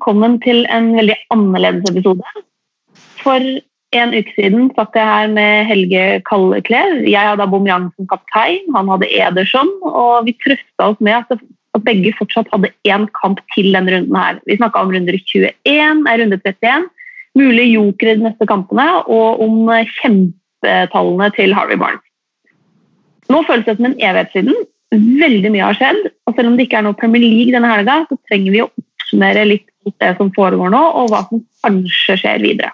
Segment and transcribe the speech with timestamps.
[0.00, 2.24] velkommen til en veldig annerledes episode.
[3.20, 7.02] For en uke siden satt jeg her med Helge Kalleklev.
[7.04, 11.42] Jeg hadde Aubameyang som kaptein, han hadde Ederson, og vi trøsta oss med at,
[11.84, 14.40] begge fortsatt hadde én kamp til denne runden her.
[14.48, 16.88] Vi snakka om runder 21, runde 31,
[17.36, 19.68] mulige jokere de neste kampene, og om
[20.00, 22.06] kjempetallene til Harvey Barnes.
[23.28, 24.56] Nå føles det som en evighet siden.
[24.96, 28.06] Veldig mye har skjedd, og selv om det ikke er noe Premier League denne helga,
[28.08, 32.44] så trenger vi å oppsummere litt det som foregår nå, og hva som kanskje skjer
[32.44, 32.72] videre.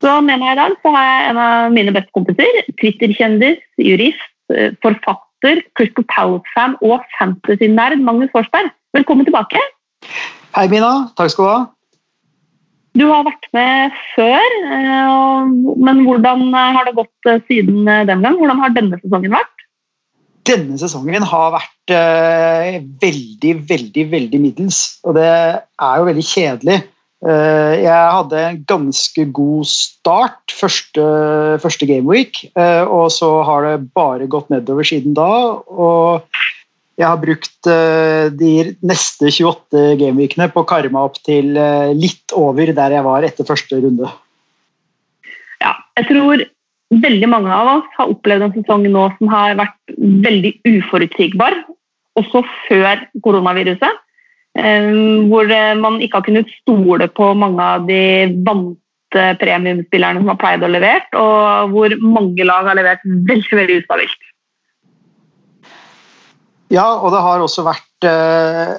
[0.00, 2.62] Så med meg i dag så har jeg en av mine beste kompiser.
[2.80, 8.72] Twitter-kjendis, jurist, eh, forfatter, Crystal Palace-fan og fantasy-nerd Magnus Forsberg.
[8.96, 9.60] Velkommen tilbake.
[10.56, 11.12] Hei, Mina.
[11.20, 11.60] Takk skal du ha.
[12.98, 15.52] Du har vært med før, eh,
[15.84, 18.40] men hvordan har det gått eh, siden den gang?
[18.40, 19.68] Hvordan har denne sesongen vært?
[20.50, 21.92] Denne sesongen har vært
[23.02, 24.80] veldig, veldig, veldig middels.
[25.06, 26.80] Og det er jo veldig kjedelig.
[27.20, 31.02] Eh, jeg hadde en ganske god start første,
[31.60, 35.28] første gameweek, eh, og så har det bare gått nedover siden da.
[35.68, 36.24] Og
[36.96, 41.52] jeg har brukt eh, de neste 28 gameweekene på å kare meg opp til
[41.96, 44.08] litt over der jeg var etter første runde.
[45.60, 46.46] Ja, jeg tror
[46.90, 49.96] veldig mange av oss har opplevd en sesong nå som har vært
[50.26, 51.56] veldig uforutsigbar,
[52.18, 54.00] også før koronaviruset.
[54.58, 58.02] Ehm, hvor eh, man ikke har kunnet stole på mange av de
[58.46, 63.78] vante premiumspillerne som har pleid å levere, og hvor mange lag har levert veldig, veldig
[63.84, 64.26] ustabilt.
[66.70, 68.74] Ja, og det har også vært eh,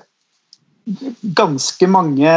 [1.21, 2.31] ganske mange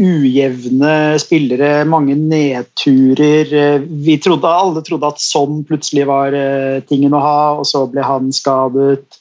[0.00, 3.80] ujevne spillere, mange nedturer.
[3.80, 8.04] Vi trodde, alle trodde at sånn plutselig var eh, tingen å ha, og så ble
[8.04, 9.20] han skadet.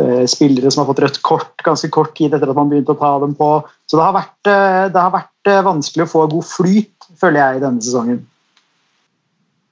[0.00, 3.00] Eh, spillere som har fått rødt kort ganske kort tid etter at man begynte å
[3.00, 3.52] ta dem på.
[3.86, 7.56] Så det har vært, eh, det har vært vanskelig å få god flyt, føler jeg,
[7.56, 8.20] i denne sesongen.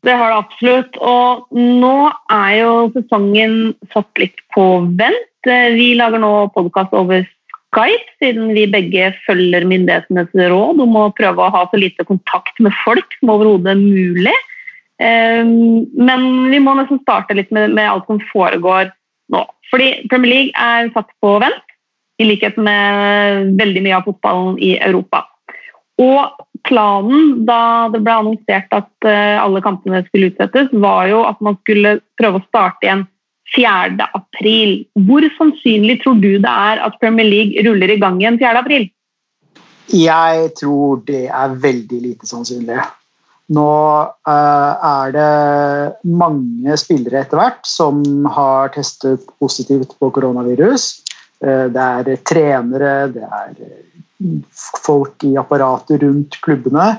[0.07, 0.97] Det har det absolutt.
[1.03, 1.97] Og nå
[2.33, 4.65] er jo sesongen satt litt på
[4.97, 5.27] vent.
[5.45, 7.27] Vi lager nå podkast over
[7.71, 12.59] Skype, siden vi begge følger myndighetenes råd om å prøve å ha så lite kontakt
[12.59, 14.35] med folk som overhodet mulig.
[14.99, 18.91] Men vi må nesten starte litt med, med alt som foregår
[19.33, 19.45] nå.
[19.71, 21.63] Fordi Premier League er satt på vent,
[22.21, 25.23] i likhet med veldig mye av fotballen i Europa.
[26.01, 31.41] Og planen da det ble annonsert at eh, alle kampene skulle utsettes, var jo at
[31.45, 33.07] man skulle prøve å starte igjen
[33.57, 34.09] 4.
[34.15, 34.85] april.
[35.07, 38.63] Hvor sannsynlig tror du det er at Premier League ruller i gang igjen 4.
[38.63, 38.89] april?
[39.91, 42.79] Jeg tror det er veldig lite sannsynlig.
[43.51, 43.67] Nå
[44.31, 50.93] uh, er det mange spillere etter hvert som har testet positivt på koronavirus.
[51.43, 54.39] Uh, det er trenere, det er eh,
[54.85, 56.93] folk i apparatet rundt klubbene.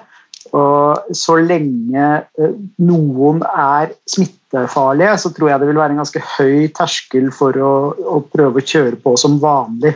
[0.50, 6.24] Og så lenge uh, noen er smittefarlige, så tror jeg det vil være en ganske
[6.36, 9.94] høy terskel for å, å prøve å kjøre på som vanlig.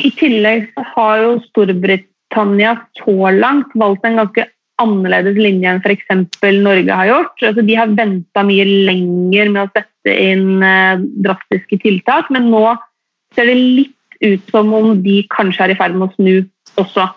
[0.00, 4.46] I tillegg har jo Storbritannia så langt valgt en ganske
[4.80, 6.06] annerledes linje enn f.eks.
[6.62, 7.34] Norge har gjort.
[7.42, 12.64] Altså, de har venta mye lenger med å sette inn eh, drastiske tiltak, men nå
[13.36, 17.08] ser det litt ut som om de kanskje er i ferd med å snu også.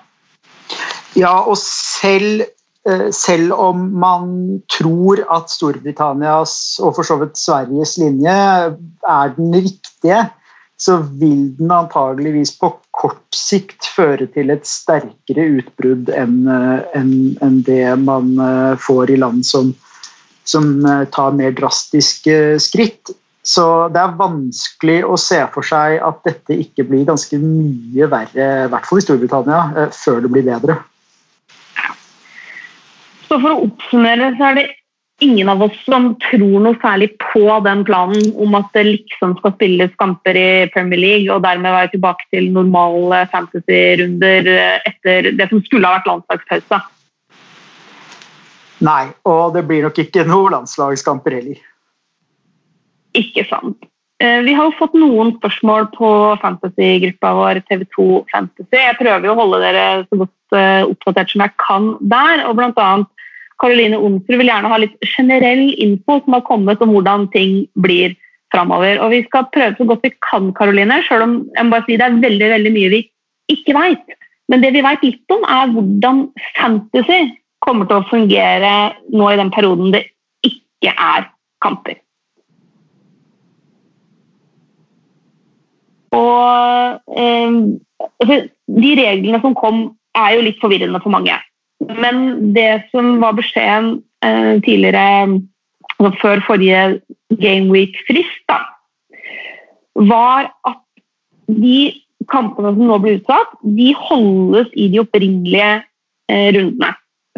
[1.14, 2.46] Ja, og selv,
[2.90, 9.54] eh, selv om man tror at Storbritannias og for så vidt Sveriges linje er den
[9.54, 10.24] riktige,
[10.78, 17.46] så vil den antageligvis på kort sikt føre til et sterkere utbrudd enn en, eh,
[17.46, 19.74] en det man eh, får i land som,
[20.44, 20.82] som
[21.14, 23.14] tar mer drastiske skritt.
[23.44, 28.50] Så det er vanskelig å se for seg at dette ikke blir ganske mye verre,
[28.66, 30.80] i hvert fall i Storbritannia, før det blir bedre.
[33.34, 34.64] Så For å oppsummere så er det
[35.26, 39.56] ingen av oss som tror noe særlig på den planen om at det liksom skal
[39.56, 44.52] spilles kamper i Premier League og dermed være tilbake til normale fantasy-runder
[44.86, 46.80] etter det som skulle ha vært landslagspause.
[48.86, 51.66] Nei, og det blir nok ikke noen landslagskamper heller.
[53.18, 53.90] Ikke sant.
[54.22, 56.10] Eh, vi har jo fått noen spørsmål på
[56.44, 58.78] fantasy-gruppa vår TV2 Fantasy.
[58.78, 62.46] Jeg prøver jo å holde dere så godt eh, oppdatert som jeg kan der.
[62.48, 63.10] og blant annet
[63.64, 68.18] Karoline Onsrud vil gjerne ha litt generell info som har kommet om hvordan ting blir
[68.52, 69.00] framover.
[69.00, 71.96] Og vi skal prøve så godt vi kan, Karoline, selv om jeg må bare si
[72.00, 73.02] det er veldig, veldig mye vi
[73.54, 74.18] ikke veit.
[74.52, 76.26] Men det vi veit litt om, er hvordan
[76.58, 77.22] fantasy
[77.64, 78.74] kommer til å fungere
[79.16, 80.04] nå i den perioden det
[80.44, 81.30] ikke er
[81.64, 82.02] kamper.
[86.14, 87.56] Og eh,
[88.20, 88.38] altså,
[88.84, 91.40] De reglene som kom, er jo litt forvirrende for mange.
[91.90, 95.40] Men det som var beskjeden eh, tidligere,
[95.98, 96.84] altså før forrige
[97.34, 98.56] Gameweek-frist,
[100.10, 100.82] var at
[101.48, 101.94] de
[102.32, 105.72] kampene som nå blir utsatt, de holdes i de opprinnelige
[106.32, 106.94] eh, rundene.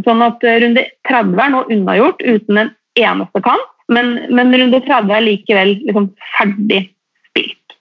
[0.05, 4.81] Sånn at eh, runde 30 er nå unnagjort uten en eneste kamp, men, men runde
[4.85, 6.81] 30 er likevel liksom ferdig
[7.29, 7.77] spilt.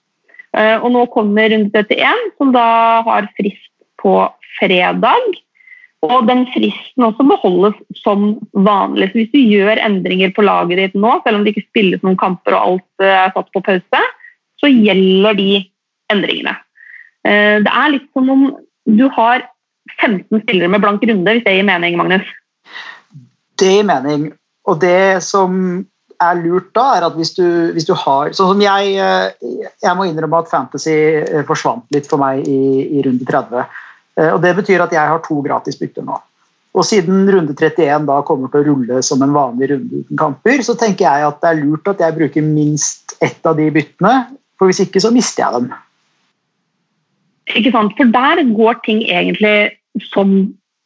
[0.57, 2.67] Eh, og nå kommer runde 31, som da
[3.07, 3.71] har frist
[4.01, 4.17] på
[4.57, 5.41] fredag.
[6.05, 8.35] Og den fristen også beholdes som
[8.65, 9.09] vanlig.
[9.11, 12.19] Så hvis du gjør endringer på laget ditt nå, selv om det ikke spilles noen
[12.19, 14.03] kamper og alt er satt på pause,
[14.61, 15.49] så gjelder de
[16.13, 16.55] endringene.
[17.25, 18.47] Det er litt som om
[18.85, 19.47] du har
[19.99, 22.27] 15 spillere med blank runde, hvis det gir mening, Magnus?
[23.59, 24.29] Det gir mening.
[24.65, 25.85] Og det som
[26.21, 29.49] er lurt da, er at hvis du, hvis du har Sånn som jeg eh,
[29.83, 33.65] Jeg må innrømme at Fantasy eh, forsvant litt for meg i, i runde 30.
[34.19, 36.19] Eh, og Det betyr at jeg har to gratis bytter nå.
[36.75, 40.59] Og siden runde 31 da kommer til å rulle som en vanlig runde uten kamper,
[40.65, 44.15] så tenker jeg at det er lurt at jeg bruker minst ett av de byttene,
[44.59, 45.71] for hvis ikke så mister jeg dem.
[47.55, 47.95] Ikke sant?
[47.95, 49.77] For der går ting egentlig
[50.11, 50.35] som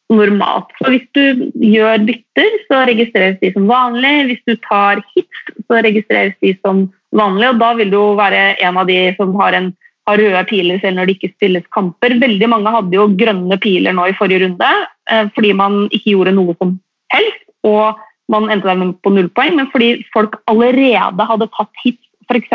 [0.09, 0.69] normalt.
[0.77, 4.15] Så Hvis du gjør bytter, så registreres de som vanlig.
[4.29, 7.49] Hvis du tar hits, så registreres de som vanlig.
[7.49, 9.71] og Da vil du være en av de som har, en,
[10.09, 12.17] har røde piler selv når det ikke spilles kamper.
[12.21, 14.69] Veldig mange hadde jo grønne piler nå i forrige runde
[15.11, 16.77] eh, fordi man ikke gjorde noe som
[17.13, 17.45] helst.
[17.67, 22.51] og man endte der på null poeng, men fordi folk allerede hadde tatt hit, f.eks.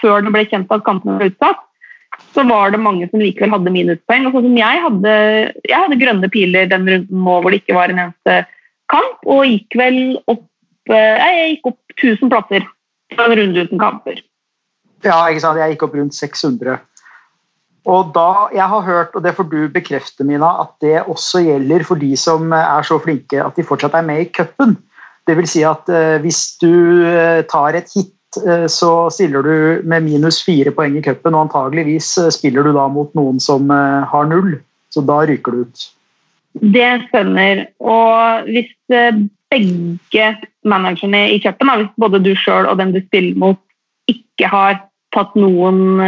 [0.00, 1.62] før det ble kjent at kampene var utsatt,
[2.36, 4.26] så var det mange som likevel hadde minuspoeng.
[4.28, 5.14] Og sånn som jeg hadde,
[5.68, 8.42] jeg hadde grønne piler den runden nå hvor det ikke var en eneste
[8.92, 10.44] kamp, og gikk vel opp
[10.92, 12.68] eh, Jeg gikk opp 1000 plasser
[13.16, 14.20] på en runde uten kamper.
[15.02, 15.60] Ja, ikke sant.
[15.60, 16.78] Jeg gikk opp rundt 600.
[17.92, 21.82] Og da, Jeg har hørt, og det får du bekrefte, Mina, at det også gjelder
[21.84, 24.76] for de som er så flinke at de fortsatt er med i cupen.
[25.26, 25.50] Dvs.
[25.50, 26.70] Si at eh, hvis du
[27.06, 31.48] uh, tar et hit Eh, så stiller du med minus fire poeng i cupen, og
[31.48, 34.56] antageligvis eh, spiller du da mot noen som eh, har null.
[34.92, 35.84] Så da ryker du ut.
[36.52, 37.66] Det stemmer.
[37.80, 38.72] Og hvis
[39.52, 40.26] begge
[40.68, 43.60] managerne i cupen, hvis både du sjøl og den du spiller mot,
[44.10, 44.82] ikke har
[45.14, 46.00] tatt noen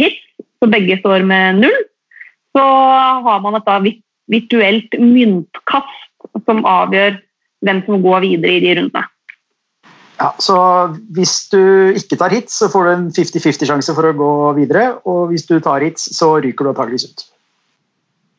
[0.00, 0.24] hits,
[0.58, 1.78] så begge står med null,
[2.56, 2.64] så
[3.24, 7.20] har man et virtuelt myntkast som avgjør
[7.66, 9.06] hvem som går videre i de rundene.
[10.18, 10.58] Ja, så
[11.14, 14.98] Hvis du ikke tar hits, så får du en 50-50-sjanse for å gå videre.
[15.06, 17.26] Og hvis du tar hits, så ryker du antakeligvis ut.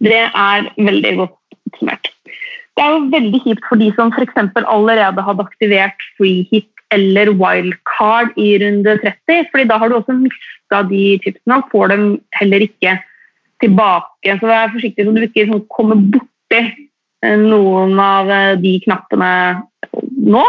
[0.03, 1.37] Det er veldig godt
[1.69, 2.11] oppsummert.
[2.75, 4.35] Det er jo veldig kjipt for de som f.eks.
[4.63, 10.15] allerede hadde aktivert free hit eller wildcard i runde 30, fordi da har du også
[10.17, 12.05] mista de tipsene og får dem
[12.39, 12.95] heller ikke
[13.61, 14.37] tilbake.
[14.39, 16.63] Så vær forsiktig så du ikke liksom kommer borti
[17.45, 18.31] noen av
[18.61, 19.31] de knappene
[20.33, 20.45] nå.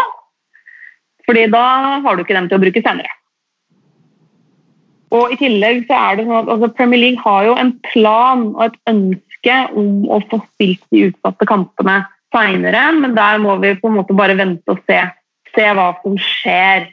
[1.27, 1.65] Fordi da
[2.05, 3.13] har du ikke dem til å bruke senere.
[5.15, 8.45] Og i tillegg så er det sånn at altså Premier League har jo en plan
[8.53, 13.75] og et ønske om å få spilt de utsatte kampene seinere, men der må vi
[13.81, 15.01] på en måte bare vente og se,
[15.55, 16.89] se hva som skjer.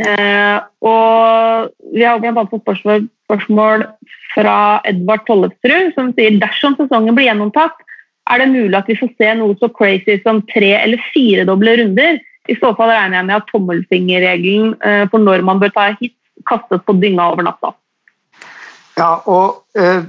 [0.00, 2.46] Eh, og vi har bl.a.
[2.48, 3.84] fått spørsmål, spørsmål
[4.32, 4.56] fra
[4.88, 7.76] Edvard Tollefsrud, som sier dersom sesongen blir gjennomtatt,
[8.30, 11.74] er det mulig at vi får se noe så crazy som tre eller fire doble
[11.80, 12.20] runder?
[12.50, 16.14] I så fall regner jeg med at tommelfingerregelen eh, for når man bør ta hit,
[16.48, 17.74] kastes på dynga over natta.
[18.96, 20.06] Ja, og øh,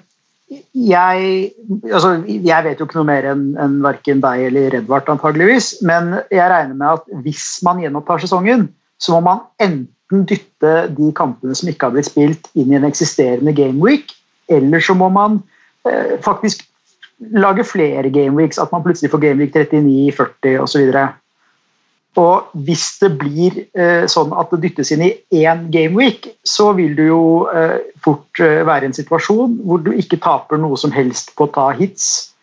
[0.51, 1.51] jeg,
[1.87, 6.17] altså, jeg vet jo ikke noe mer enn en verken deg eller Redvard, antageligvis, men
[6.33, 8.67] jeg regner med at hvis man gjenopptar sesongen,
[9.01, 12.87] så må man enten dytte de kampene som ikke har blitt spilt, inn i en
[12.87, 14.11] eksisterende gameweek,
[14.51, 15.39] eller så må man
[15.87, 16.67] eh, faktisk
[17.31, 20.91] lage flere gameweeks, at man plutselig får gameweek 39, 40 osv.
[22.19, 26.97] Og hvis det blir eh, sånn at det dyttes inn i én gameweek, så vil
[26.97, 27.21] du jo
[27.53, 31.47] eh, fort eh, være i en situasjon hvor du ikke taper noe som helst på
[31.47, 32.33] å ta hits,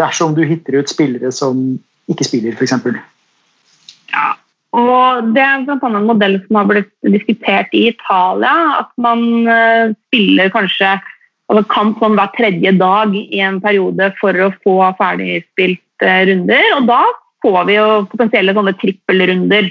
[0.00, 1.76] dersom du hitter ut spillere som
[2.08, 2.72] ikke spiller, f.eks.
[4.14, 4.32] Ja,
[4.76, 5.76] og det er bl.a.
[5.76, 8.54] en modell som har blitt diskutert i Italia.
[8.80, 10.96] At man eh, spiller kanskje
[11.48, 16.76] altså kamp sånn hver tredje dag i en periode for å få ferdigspilt eh, runder.
[16.76, 17.02] og da
[17.44, 19.70] får vi jo potensielle sånne trippelrunder.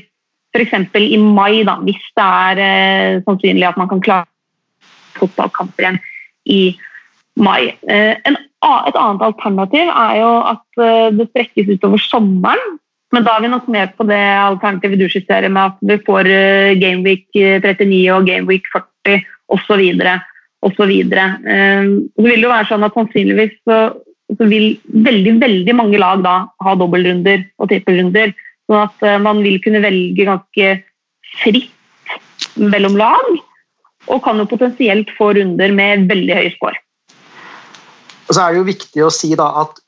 [0.55, 0.73] F.eks.
[1.03, 4.29] i mai, da, hvis det er eh, sannsynlig at man kan klare
[5.17, 5.99] fotballkamper igjen
[6.47, 6.61] i
[7.37, 7.73] mai.
[7.89, 12.77] Eh, en, et annet alternativ er jo at eh, det strekkes utover sommeren.
[13.15, 16.27] Men da er vi nok mer på det alternativet du skisserer med at vi får
[16.31, 19.21] eh, Gameweek 39 og Gameweek 40
[19.53, 19.85] osv.
[20.01, 20.17] så
[21.47, 21.83] Eh,
[22.15, 23.77] så vil det jo være sånn at sannsynligvis så,
[24.35, 24.75] så, vil
[25.07, 28.33] veldig veldig mange lag da ha dobbeltrunder og trippelrunder.
[28.67, 30.71] Sånn at eh, man vil kunne velge ganske
[31.41, 31.71] fritt
[32.59, 33.31] mellom lag,
[34.07, 36.79] og kan jo potensielt få runder med veldig høy score.
[38.27, 39.79] Og så er det jo viktig å si da at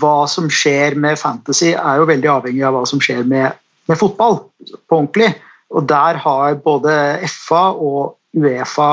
[0.00, 3.54] hva som skjer med fantasy, er jo veldig avhengig av hva som skjer med,
[3.86, 5.30] med fotball på ordentlig.
[5.74, 6.92] Og der har både
[7.30, 8.90] FA og Uefa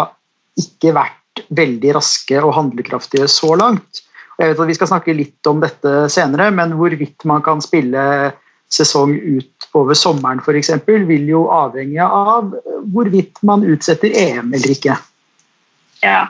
[0.59, 4.02] ikke vært veldig raske og handlekraftige så langt.
[4.39, 8.33] Jeg vet at Vi skal snakke litt om dette senere, men hvorvidt man kan spille
[8.73, 12.53] sesong ut over sommeren f.eks., vil jo avhenge av
[12.93, 14.97] hvorvidt man utsetter EM eller ikke.
[16.03, 16.23] Ja,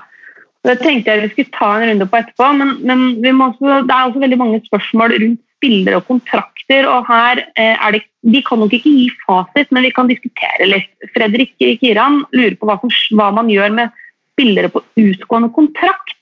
[0.67, 2.75] det tenkte jeg vi skulle ta en runde på etterpå, men,
[3.24, 6.88] men også, det er også veldig mange spørsmål rundt spillere og kontrakter.
[6.88, 10.67] og her eh, er det, Vi kan nok ikke gi fasit, men vi kan diskutere
[10.67, 10.91] litt.
[11.15, 13.91] Fredrik Kiran lurer på hva, hva man gjør med
[14.33, 16.15] spillere på utgående kontrakt.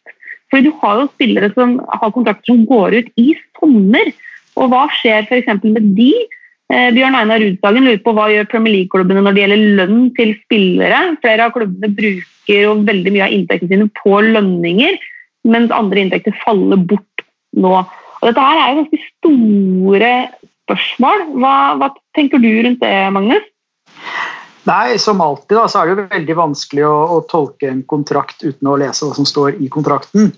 [0.51, 4.11] Fordi du har jo spillere som har kontrakter som går ut i sommer.
[4.59, 5.63] Og hva skjer f.eks.
[5.63, 6.11] med de?
[6.71, 10.35] Eh, Bjørn Einar Rudsagen lurer på hva gjør Premier League-klubbene når det gjelder lønn til
[10.43, 10.99] spillere.
[11.23, 14.99] Flere av klubbene bruker jo veldig mye av inntektene sine på lønninger,
[15.51, 17.25] mens andre inntekter faller bort
[17.59, 17.73] nå.
[18.21, 20.11] Og dette her er jo ganske store
[20.67, 21.25] spørsmål.
[21.41, 23.47] Hva, hva tenker du rundt det, Magnus?
[24.63, 28.43] Nei, Som alltid da, så er det jo veldig vanskelig å, å, tolke en kontrakt
[28.45, 30.31] uten å lese hva som står i kontrakten.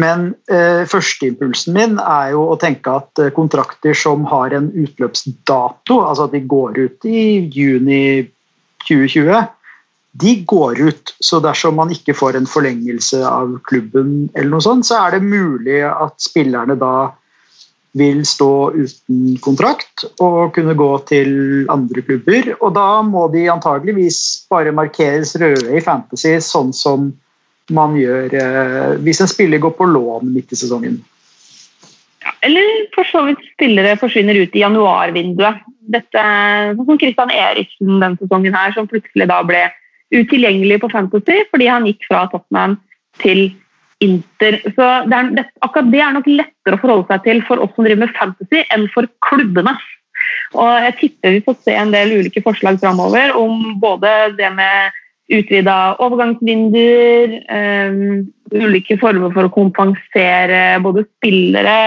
[0.00, 6.00] Men eh, førsteimpulsen min er jo å tenke at eh, kontrakter som har en utløpsdato,
[6.04, 8.26] altså at de går ut i juni
[8.84, 9.46] 2020,
[10.20, 11.14] de går ut.
[11.20, 15.24] Så dersom man ikke får en forlengelse av klubben, eller noe sånt, så er det
[15.24, 17.10] mulig at spillerne da
[17.96, 21.30] vil stå uten kontrakt og kunne gå til
[21.72, 22.52] andre klubber.
[22.60, 24.18] Og da må de antageligvis
[24.52, 27.10] bare markeres røde i Fantasy, sånn som
[27.72, 31.00] man gjør eh, hvis en spiller går på lån midt i sesongen.
[32.22, 35.64] Ja, eller for så vidt spillere forsvinner ut i januarvinduet.
[35.86, 36.22] Dette,
[36.74, 39.64] sånn som Christian Eriksen denne sesongen her, som plutselig da ble
[40.14, 42.76] utilgjengelig på Fantasy fordi han gikk fra Tottenham
[43.22, 43.48] til
[44.04, 44.58] Inter.
[44.76, 47.72] Så det er, det, akkurat det er nok lettere å forholde seg til for oss
[47.72, 49.72] som driver med fantasy, enn for klubbene.
[50.56, 55.02] Og jeg tipper vi får se en del ulike forslag framover om både det med
[55.32, 61.78] utvida overgangsvinduer, um, ulike former for å kompensere både spillere,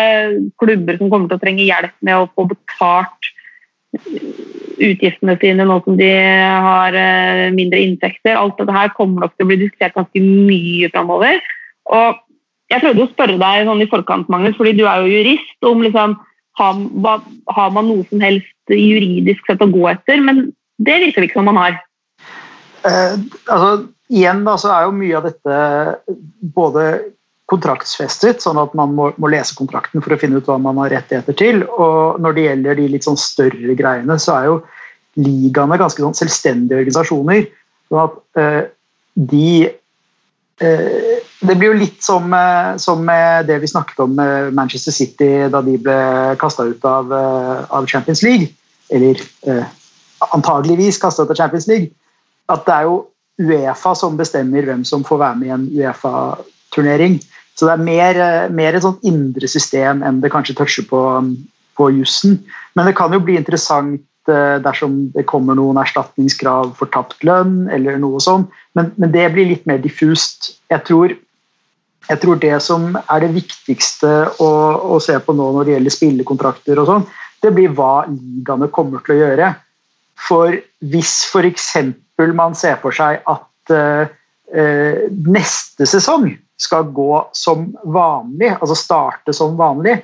[0.59, 3.29] klubber som kommer til å trenge hjelp med å få betalt
[4.79, 8.35] utgiftene sine nå som de har uh, mindre inntekter.
[8.35, 11.39] Alt dette her kommer nok til å bli diskutert ganske mye framover.
[11.95, 12.19] Og
[12.69, 15.83] jeg prøvde å spørre deg sånn i forkant, Magnus, fordi du er jo jurist, om
[15.85, 16.15] liksom,
[16.59, 16.81] har,
[17.55, 21.39] har, man noe som helst juridisk sett å gå etter, men det virker det ikke
[21.39, 21.79] som man har.
[22.87, 23.15] Eh,
[23.49, 23.71] altså,
[24.13, 25.61] igjen da, så er jo mye av dette
[26.55, 26.89] både
[27.49, 30.93] kontraktsfestet, sånn at man må, må, lese kontrakten for å finne ut hva man har
[30.93, 31.63] rettigheter til.
[31.65, 34.59] Og når det gjelder de litt sånn større greiene, så er jo
[35.19, 37.47] ligaene ganske sånn selvstendige organisasjoner.
[37.89, 38.61] sånn at eh,
[39.33, 39.49] de
[40.61, 43.05] eh, det blir jo litt som, eh, som,
[43.47, 45.99] det vi snakket om med Manchester City da de ble
[46.39, 48.49] kasta ut av, eh, av, Champions League.
[48.91, 49.63] Eller eh,
[50.35, 51.93] antageligvis kasta ut av Champions League.
[52.51, 53.05] At det er jo
[53.39, 57.21] Uefa som bestemmer hvem som får være med i en Uefa-turnering.
[57.55, 61.05] Så det er mer, eh, mer, et sånt indre system enn det kanskje toucher på,
[61.79, 62.41] på jussen.
[62.75, 67.95] Men det kan jo bli interessant dersom det kommer noen erstatningskrav for tapt lønn eller
[67.97, 68.51] noe sånt.
[68.77, 70.51] Men, men det blir litt mer diffust.
[70.69, 71.15] Jeg tror
[72.09, 74.11] jeg tror det som er det viktigste
[74.41, 74.49] å,
[74.95, 77.07] å se på nå når det gjelder spillekontrakter, og sånn,
[77.43, 79.51] det blir hva ligaene kommer til å gjøre.
[80.19, 80.57] For
[80.91, 81.69] hvis f.eks.
[82.35, 84.95] man ser for seg at uh, uh,
[85.29, 89.99] neste sesong skal gå som vanlig, altså starte som vanlig,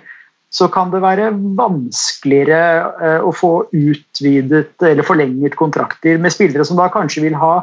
[0.55, 2.61] så kan det være vanskeligere
[3.01, 7.57] uh, å få utvidet eller forlenget kontrakter med spillere som da kanskje vil ha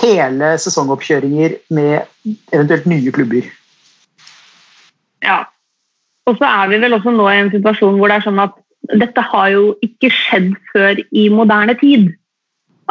[0.00, 3.46] hele sesongoppkjøringer med eventuelt nye klubber.
[5.24, 5.44] Ja.
[6.24, 8.56] Og så er vi vel også nå i en situasjon hvor det er sånn at
[9.00, 12.10] dette har jo ikke skjedd før i moderne tid.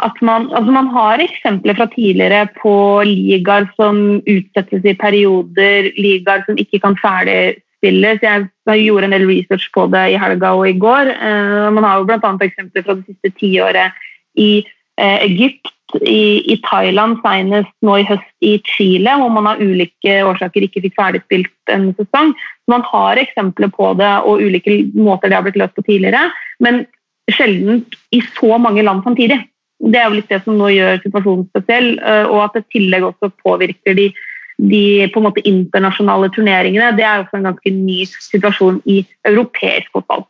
[0.02, 2.74] At man, altså man har eksempler fra tidligere på
[3.06, 8.22] ligaer som utsettes i perioder, ligaer som ikke kan ferdigstilles.
[8.22, 8.48] Jeg,
[8.82, 11.12] gjorde en del research på det i helga og i går.
[11.14, 12.34] Uh, man har jo bl.a.
[12.48, 14.02] eksempler fra det siste tiåret
[14.34, 14.64] i
[14.98, 15.70] uh, Egypt
[16.02, 20.82] i, i Thailand, senest nå i høst i Chile, hvor man av ulike årsaker ikke
[20.84, 22.34] fikk ferdigspilt en sesong.
[22.70, 26.28] Man har eksempler på det og ulike måter det har blitt løst på tidligere,
[26.64, 26.84] men
[27.32, 29.40] sjelden i så mange land samtidig.
[29.84, 32.78] Det er jo litt det som nå gjør situasjonen spesiell, eh, og at det i
[32.78, 34.12] tillegg også påvirker de
[34.58, 36.92] de på en måte internasjonale turneringene.
[36.94, 40.22] Det er også en ganske ny situasjon i europeisk fotball.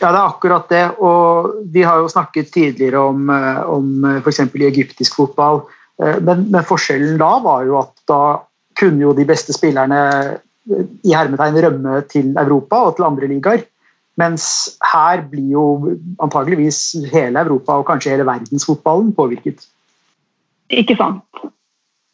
[0.00, 0.84] Ja, det er akkurat det.
[1.00, 4.42] Og vi har jo snakket tidligere om, eh, om f.eks.
[4.54, 5.62] i egyptisk fotball.
[6.02, 8.20] Eh, men, men, forskjellen da var jo at da
[8.76, 10.00] kunne jo de beste spillerne
[11.06, 13.64] i hermetegn rømme til Europa og til andre ligaer.
[14.20, 15.64] Mens her blir jo
[16.24, 19.64] antageligvis hele Europa og kanskje hele verdensfotballen påvirket.
[20.72, 21.24] Ikke sant.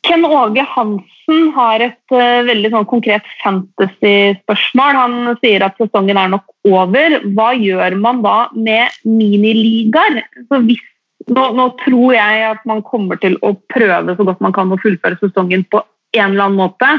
[0.02, 4.97] Ken Åge Hansen har et uh, veldig sånn, konkret fantasy-spørsmål.
[4.99, 7.21] Han sier at sesongen er nok over.
[7.37, 10.25] Hva gjør man da med miniligaer?
[10.50, 14.80] Nå, nå, tror jeg at man kommer til å prøve så godt man kan å
[14.82, 15.85] fullføre sesongen på
[16.18, 16.90] en eller annen måte.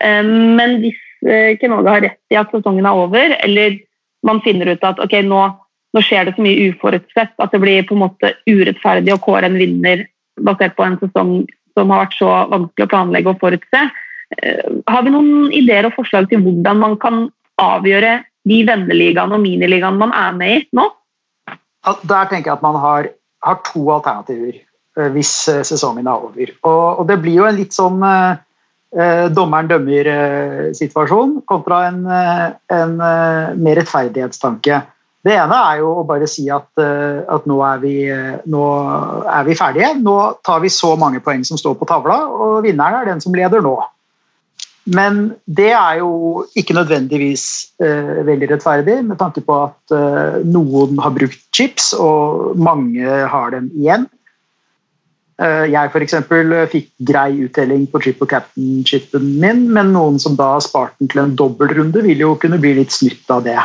[0.00, 0.24] Uh,
[0.56, 3.76] men hvis uh, Ken Åge har rett i at sesongen er over, eller
[4.24, 5.44] man finner ut at ok, nå,
[5.92, 9.52] nå skjer det så mye uforutsett at det blir på en måte urettferdig å kåre
[9.52, 10.08] en vinner
[10.44, 11.32] basert på en sesong
[11.78, 13.82] som har vært så vanskelig å planlegge og forutse.
[14.36, 17.28] Eh, har vi noen ideer og forslag til hvordan man kan
[17.62, 18.18] avgjøre
[18.48, 20.88] de venneligaene og miniligaene man er med i nå?
[21.86, 23.08] Der tenker jeg at man har,
[23.44, 26.52] har to alternativer eh, hvis eh, sesongen er over.
[26.62, 33.76] Og, og, det blir jo en litt sånn eh, dommeren dømmer-situasjon kontra en, en, mer
[33.76, 34.80] rettferdighetstanke.
[35.26, 37.94] Det ene er jo å bare si at, eh, at nå, er vi,
[38.48, 38.64] nå,
[39.26, 39.92] er vi, ferdige.
[40.00, 43.34] Nå tar vi så mange poeng som står på tavla, og vinneren er den som
[43.34, 43.76] leder nå.
[44.88, 47.44] Men det er jo ikke nødvendigvis
[47.82, 53.52] eh, veldig rettferdig, med tanke på at eh, noen har brukt chips, og mange har
[53.52, 54.06] dem igjen.
[55.38, 56.16] Eh, jeg f.eks.
[56.72, 61.22] fikk grei uttelling på triple captain-chipen min, men noen som da har spart den til
[61.26, 63.58] en dobbeltrunde, vil jo kunne bli litt snytt av det.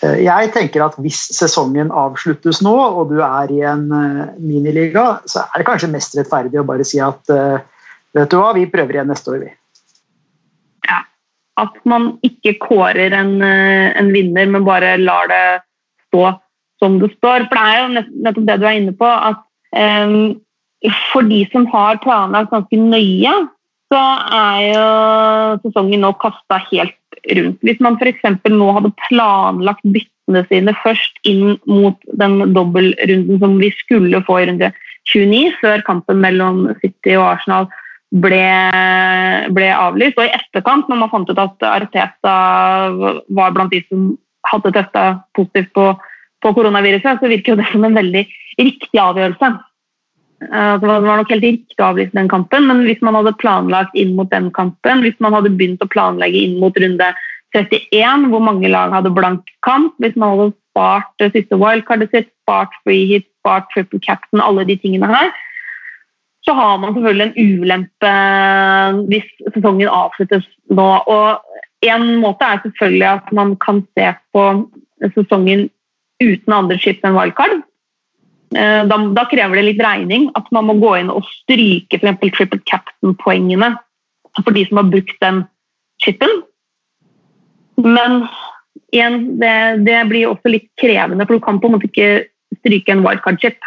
[0.00, 5.20] Eh, jeg tenker at Hvis sesongen avsluttes nå, og du er i en eh, miniliga,
[5.28, 7.62] så er det kanskje mest rettferdig å bare si at eh,
[8.16, 9.50] vet du hva, vi prøver igjen neste år, vi.
[10.88, 11.02] Ja,
[11.60, 15.44] At man ikke kårer en, en vinner, men bare lar det
[16.08, 16.32] stå
[16.80, 17.46] som det står.
[17.50, 19.44] For det er jo nettopp det du er inne på, at
[19.76, 20.16] um,
[21.12, 23.34] for de som har planlagt ganske nøye,
[23.92, 24.00] så
[24.32, 24.86] er jo
[25.66, 26.96] sesongen nå kasta helt
[27.36, 27.60] rundt.
[27.66, 28.24] Hvis man f.eks.
[28.48, 34.48] nå hadde planlagt byttene sine først inn mot den dobbeltrunden som vi skulle få i
[34.50, 34.72] runde
[35.10, 37.70] 29, før kampen mellom City og Arsenal
[38.10, 38.42] ble,
[39.54, 42.36] ble avlyst, og i etterkant, når man fant ut at Arteta
[43.30, 44.12] var blant de som
[44.50, 45.04] hadde testa
[45.36, 45.90] positivt på,
[46.42, 48.24] på koronaviruset, så virker det som en veldig
[48.60, 49.52] riktig avgjørelse.
[50.40, 53.96] Eh, det var nok helt riktig å avlyse den kampen, men hvis man hadde planlagt
[53.98, 57.10] inn mot den kampen, hvis man hadde begynt å planlegge inn mot runde
[57.56, 62.72] 31, hvor mange lag hadde blank kamp, hvis man hadde spart siste wildcardet sitt, spart
[62.84, 65.32] free hit, spart triple captain, alle de tingene her,
[66.46, 68.12] så har man selvfølgelig en ulempe
[69.10, 70.86] hvis sesongen avsluttes nå.
[71.04, 74.46] Og en måte er selvfølgelig at man kan se på
[75.16, 75.68] sesongen
[76.22, 77.60] uten andre skift enn wildcard.
[78.50, 80.28] Eh, da, da, krever det litt regning.
[80.38, 82.20] At man må gå inn og stryke f.eks.
[82.36, 83.74] triple captain-poengene
[84.40, 85.44] for de som har brukt den
[86.02, 86.42] chipen.
[87.80, 88.24] Men
[88.94, 92.10] igjen, det, det, blir også litt krevende, for du kan på en måte ikke
[92.60, 93.58] stryke en wildcard-chip.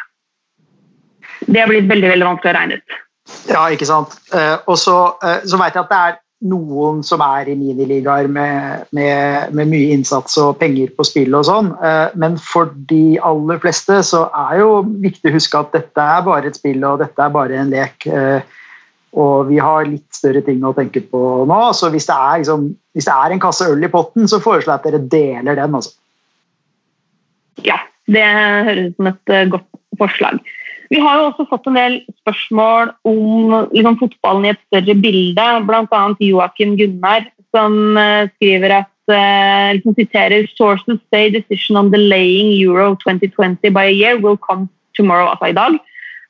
[1.43, 3.00] Det blir veldig veldig vanskelig å regne ut.
[3.48, 4.15] Ja, ikke sant.
[4.36, 8.28] Eh, og så, eh, så vet jeg at det er noen som er i miniligaer
[8.32, 11.72] med, med, med, mye innsats og penger på spill og sånn.
[11.80, 16.26] Eh, men for de aller fleste så er jo viktig å huske at dette er
[16.26, 18.08] bare et spill og dette er bare en lek.
[18.08, 18.60] Eh,
[19.24, 21.60] og vi har litt større ting å tenke på nå.
[21.78, 24.74] Så hvis det er, liksom, hvis det er en kasse øl i potten, så foreslår
[24.74, 25.78] jeg at dere deler den.
[25.80, 25.94] Altså.
[27.64, 27.78] Ja,
[28.10, 29.70] det høres ut som et eh, godt
[30.02, 30.42] forslag.
[30.91, 35.46] Vi har jo også fått en del spørsmål om liksom, fotballen i et større bilde.
[35.67, 36.02] Bl.a.
[36.19, 42.93] Joakim Gunnar, som uh, skriver at uh, liksom siterer Sources say decision on delaying Euro
[43.06, 45.80] 2020 by a year will come tomorrow, altså i dag.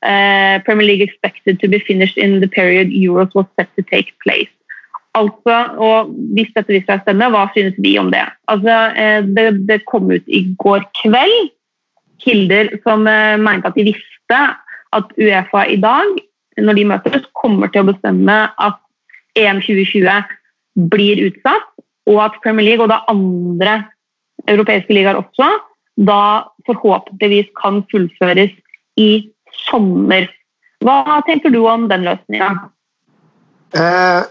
[0.04, 4.12] Uh, Premier League expected to be finished in the period Euros was set to take
[4.24, 4.52] place.
[5.14, 8.24] Altså, og Hvis dette viser seg å stemme, hva synes vi om det?
[8.50, 8.74] Altså,
[9.36, 11.52] det, det kom ut i går kveld
[12.24, 14.56] kilder som mente at de visste vite
[14.92, 16.06] at Uefa i dag,
[16.58, 18.78] når de møtes, kommer til å bestemme at
[19.36, 21.66] EM 2020 blir utsatt,
[22.06, 23.84] og at Premier League og da andre
[24.48, 25.48] europeiske ligaer også
[25.96, 28.50] da forhåpentligvis kan fullføres
[28.98, 29.30] i
[29.68, 30.26] sommer.
[30.82, 32.50] Hva tenker du om den løsninga?
[33.74, 34.22] Eh,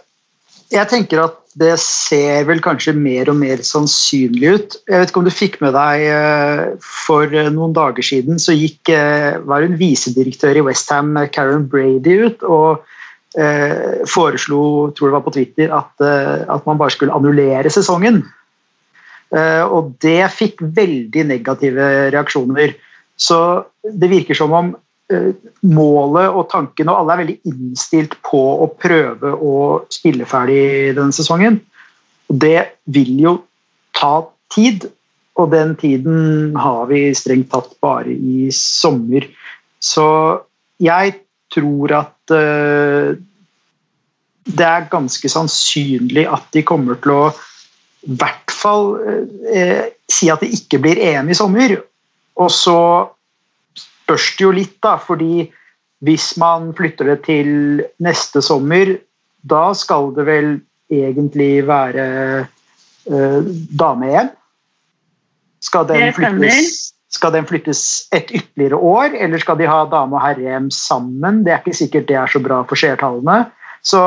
[0.72, 4.78] jeg tenker at det ser vel kanskje mer og mer sannsynlig ut.
[4.90, 8.90] Jeg vet ikke om du fikk med deg eh, For noen dager siden så gikk,
[8.94, 12.84] eh, var hun visedirektør i Westham, Karen Brady, ut og
[13.38, 18.24] eh, foreslo, tror det var på Twitter, at, eh, at man bare skulle annullere sesongen.
[19.34, 22.76] Eh, og det fikk veldig negative reaksjoner.
[23.18, 23.40] Så
[23.86, 24.82] det virker som om eh,
[25.64, 29.56] målet og tanken, og alle er veldig innstilt på å prøve å
[29.94, 31.60] spille ferdig denne sesongen.
[32.32, 32.60] Og det
[32.94, 33.36] vil jo
[33.98, 34.16] ta
[34.54, 34.88] tid,
[35.40, 39.26] og den tiden har vi strengt tatt bare i sommer.
[39.82, 40.06] Så
[40.84, 41.16] jeg
[41.54, 43.14] tror at uh,
[44.44, 47.26] det er ganske sannsynlig at de kommer til å
[48.04, 51.78] i hvert fall uh, si at de ikke blir EM i sommer.
[52.42, 52.78] Og så
[54.14, 55.50] spørs det jo litt, da, fordi
[56.04, 58.98] hvis man flytter det til neste sommer,
[59.42, 60.50] da skal det vel
[60.92, 62.06] egentlig være
[63.10, 64.30] eh, dame-EM.
[65.64, 70.24] Skal den flyttes skal den flyttes et ytterligere år, eller skal de ha dame- og
[70.24, 71.44] herre-EM sammen?
[71.46, 73.52] Det er ikke sikkert det er så bra for seertallene.
[73.86, 74.02] Så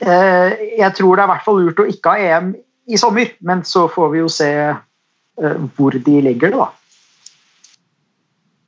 [0.00, 2.54] eh, jeg tror det er i hvert fall lurt å ikke ha EM
[2.88, 6.70] i sommer, men så får vi jo se eh, hvor de legger det, da.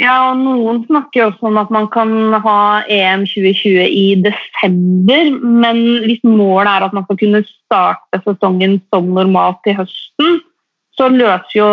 [0.02, 2.58] Ja, og Noen snakker også om at man kan ha
[2.90, 5.30] EM 2020 i desember.
[5.38, 10.40] Men hvis målet er at man skal kunne starte sesongen som normalt til høsten,
[10.98, 11.70] så løser jo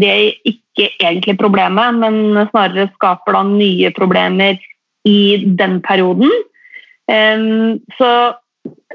[0.00, 4.58] det ikke egentlig problemet, men snarere skaper da nye problemer
[5.08, 5.20] i
[5.58, 6.30] den perioden.
[7.98, 8.10] Så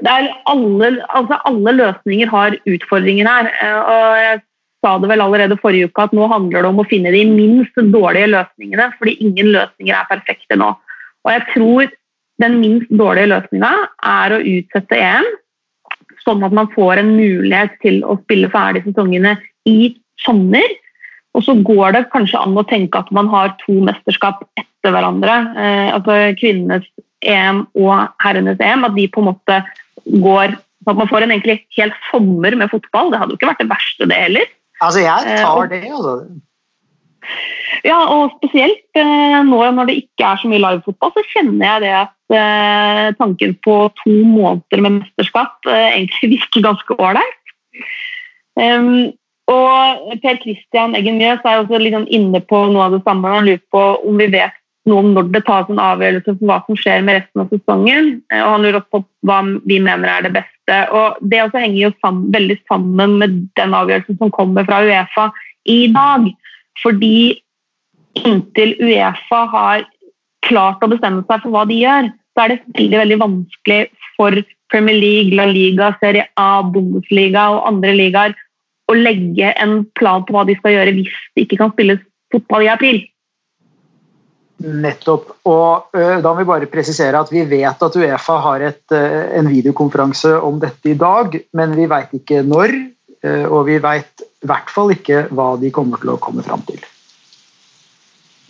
[0.04, 3.48] det er alle, altså alle løsninger har utfordringer her.
[3.62, 4.40] Eh, og jeg
[4.84, 7.76] sa det vel allerede forrige uke at nå handler det om å finne de minst
[7.76, 10.72] dårlige løsningene, fordi ingen løsninger er perfekte nå.
[11.26, 11.92] Og jeg tror
[12.42, 13.72] den minst dårlige løsninga
[14.06, 15.28] er å utsette EM,
[16.26, 19.36] sånn at man får en mulighet til å spille ferdig sesongene
[19.68, 20.66] i sommer.
[21.36, 25.34] Og så går det kanskje an å tenke at man har to mesterskap etter hverandre.
[25.60, 26.86] Eh, altså kvinnenes
[27.26, 28.86] EM og herrenes EM.
[28.88, 29.60] At de på en måte
[30.06, 33.08] går At man får en egentlig hel sommer med fotball.
[33.10, 34.50] Det hadde jo ikke vært det verste, det heller.
[34.80, 36.16] Altså, jeg tar eh, det, altså.
[37.84, 41.84] Ja, og spesielt eh, nå når det ikke er så mye livefotball, så kjenner jeg
[41.86, 47.40] det at eh, tanken på to måneder med mesterskap egentlig virker ganske ålreit.
[48.56, 49.12] Um,
[49.52, 53.30] og Per Christian Eggen Mjøs er også liksom inne på noe av det samme.
[53.30, 54.56] Han lurer på om vi vet
[54.88, 58.10] noe om når det tas en avgjørelse for hva som skjer med resten av sesongen.
[58.32, 60.55] Og han lurer også på hva vi mener er det beste.
[60.66, 65.30] Og Det også henger jo sammen, veldig sammen med den avgjørelsen som kommer fra Uefa
[65.66, 66.26] i dag.
[66.82, 67.38] Fordi
[68.24, 69.86] inntil Uefa har
[70.46, 73.80] klart å bestemme seg for hva de gjør, så er det veldig, veldig vanskelig
[74.16, 78.34] for Premier League, La Liga, Serie A, Bundesliga og andre ligaer
[78.90, 82.02] å legge en plan på hva de skal gjøre hvis det ikke kan spilles
[82.34, 83.00] fotball i april.
[84.64, 85.30] Nettopp.
[85.48, 89.22] Og uh, da må vi bare presisere at vi vet at Uefa har et, uh,
[89.36, 92.76] en videokonferanse om dette i dag, men vi veit ikke når.
[93.24, 96.64] Uh, og vi veit i hvert fall ikke hva de kommer til å komme fram
[96.68, 96.80] til.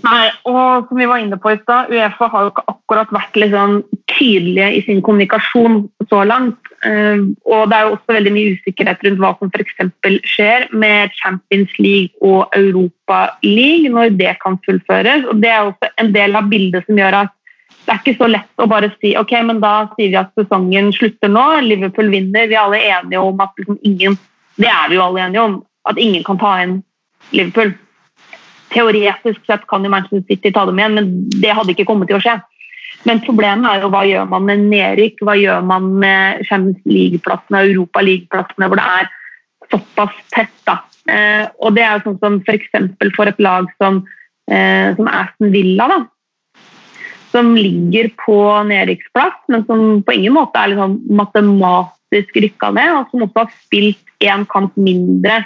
[0.04, 3.38] Nei, og som vi var inne på i stad, Uefa har jo ikke akkurat vært
[3.40, 3.78] liksom
[4.12, 6.58] tydelige i sin kommunikasjon så langt.
[6.84, 10.20] Eh, og det er jo også veldig mye usikkerhet rundt hva som f.eks.
[10.28, 15.24] skjer med Champions League og Europa League, når det kan fullføres.
[15.32, 17.32] Og det er også en del av bildet som gjør at
[17.86, 20.90] det er ikke så lett å bare si ok, men da sier vi at sesongen
[20.94, 22.48] slutter nå, Liverpool vinner.
[22.50, 24.18] Vi er alle enige om at liksom ingen
[24.56, 26.78] Det er vi jo alle enige om, at ingen kan ta inn
[27.36, 27.74] Liverpool.
[28.74, 31.10] Teoretisk sett kan jo Manchester City ta dem igjen, men
[31.42, 32.38] det hadde ikke kommet til å skje.
[33.06, 37.62] Men problemet er jo hva gjør man med nedrykk, hva gjør man med Champions League-plassene,
[37.68, 39.10] Europa League-plassene, hvor det er
[39.70, 40.54] såpass tett.
[40.66, 40.80] da.
[41.06, 42.70] Eh, og det er jo sånn som f.eks.
[42.72, 44.02] For, for et lag som,
[44.50, 46.00] eh, som Aston Villa, da,
[47.34, 48.38] som ligger på
[48.70, 53.54] nedrykksplass, men som på ingen måte er liksom matematisk rykka ned, og som også har
[53.66, 55.42] spilt én kamp mindre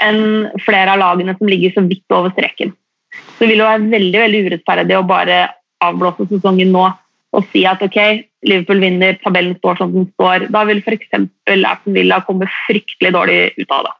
[0.00, 2.72] enn flere av lagene som ligger så vidt over streken.
[3.36, 5.38] Så det vil jo være veldig veldig urettferdig å bare
[5.84, 6.88] avblåse sesongen nå
[7.32, 7.98] og si at ok,
[8.44, 10.50] Liverpool vinner, tabellen står som den står.
[10.52, 11.14] Da vil f.eks.
[11.16, 13.94] Aston Villa komme fryktelig dårlig ut av det.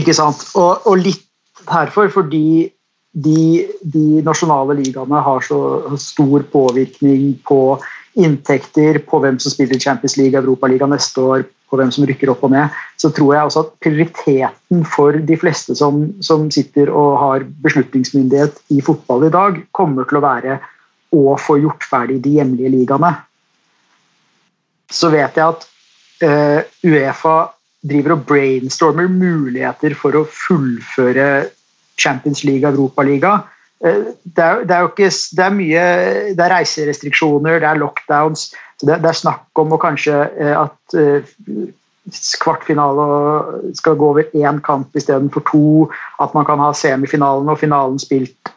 [0.00, 0.40] Ikke sant.
[0.56, 1.26] Og, og litt
[1.68, 2.70] herfor fordi
[3.16, 5.58] de, de, nasjonale ligaene har så
[6.00, 7.60] stor påvirkning på
[8.16, 12.44] inntekter, på hvem som spiller Champions League, Europaliga neste år, på hvem som rykker opp
[12.46, 17.18] og ned, så tror jeg også at prioriteten for de fleste som, som sitter og
[17.20, 20.60] har beslutningsmyndighet i fotball i dag, kommer til å være
[21.16, 23.12] å få gjort ferdig de hjemlige ligaene.
[24.92, 25.66] Så vet jeg at
[26.22, 27.36] uh, Uefa
[27.86, 31.26] driver og brainstormer muligheter for å fullføre
[31.98, 33.40] Champions League Europaliga.
[33.80, 35.82] det er, det er, Det er mye
[36.34, 38.50] Det er reiserestriksjoner, det er lockdowns.
[38.82, 40.16] Det, det er snakk om å kanskje
[40.52, 40.96] at
[42.42, 43.06] kvartfinale
[43.74, 45.88] skal gå over én kamp istedenfor to.
[46.22, 48.52] At man kan ha semifinalen og finalen spilt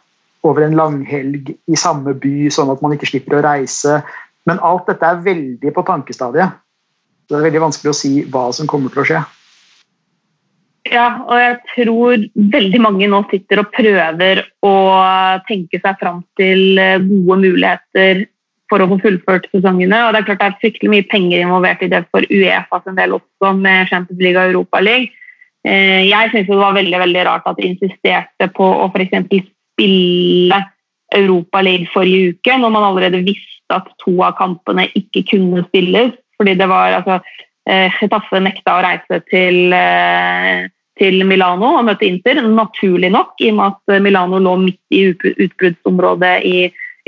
[0.46, 4.00] over en langhelg i samme by, sånn at man ikke slipper å reise.
[4.48, 6.56] Men alt dette er veldig på tankestadiet.
[7.28, 9.20] Det er veldig vanskelig å si hva som kommer til å skje.
[10.90, 12.22] Ja, og jeg tror
[12.54, 14.74] veldig mange nå sitter og prøver å
[15.46, 18.24] tenke seg fram til eh, gode muligheter
[18.70, 20.04] for å få fullført sesongene.
[20.06, 22.98] Og det er klart det er fryktelig mye penger involvert i det for Uefa sin
[22.98, 25.10] del også, med Champions League og Europa League.
[25.66, 29.44] Eh, jeg syns det var veldig veldig rart at de insisterte på å f.eks.
[29.74, 30.62] spille
[31.16, 36.14] Europa League forrige uke, når man allerede visste at to av kampene ikke kunne spilles.
[36.40, 37.20] Fordi det var altså
[37.70, 40.64] Chetaffe nekta å reise til, eh,
[40.98, 45.02] til Milano og møte Inter, naturlig nok, i og med at Milano lå midt i
[45.12, 46.56] utbruddsområdet i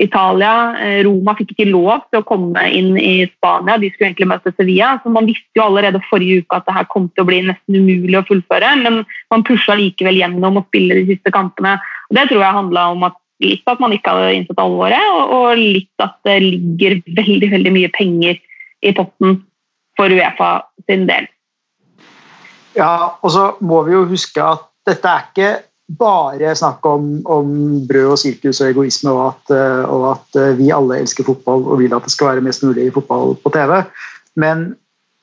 [0.01, 0.53] Italia.
[0.81, 4.53] Eh, Roma fikk ikke lov til å komme inn i Spania, de skulle egentlig møte
[4.57, 4.95] Sevilla.
[5.03, 7.81] så Man visste jo allerede forrige uke at det her kom til å bli nesten
[7.81, 9.03] umulig å fullføre, men
[9.33, 11.77] man pusha likevel gjennom å spille de siste kampene.
[12.11, 15.59] Og det tror jeg handla om at litt at man ikke hadde innsett alvoret, og
[15.59, 18.39] litt at det ligger veldig, veldig mye penger
[18.83, 19.41] i potten
[19.99, 20.53] for Uefa
[20.89, 21.29] sin del.
[22.79, 25.51] Ja, og så må vi jo huske at dette er ikke
[25.99, 27.49] bare snakk om, om
[27.89, 31.67] brød og sirkus og egoisme, og at, eh, og at, eh, vi alle elsker fotball
[31.67, 33.83] og vil at det skal være mest mulig fotball på TV.
[34.37, 34.73] Men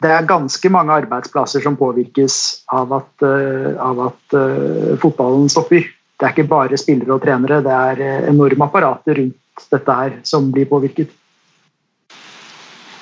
[0.03, 4.37] det er ganske mange arbeidsplasser som påvirkes av at, eh, av at
[5.01, 5.87] fotballen stopper.
[6.19, 10.51] Det er ikke bare spillere og trenere, det er enorme apparater rundt dette her som
[10.51, 11.09] blir påvirket.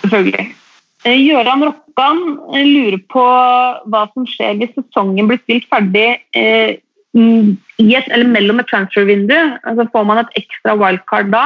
[0.02, 0.54] Selvfølgelig.
[1.04, 3.24] Gøran Rokkan lurer på
[3.90, 6.10] hva som skjer hvis sesongen blir spilt ferdig
[7.16, 9.36] i et, eller mellom et transfer-vindu.
[9.64, 11.46] så får man et ekstra wildcard da,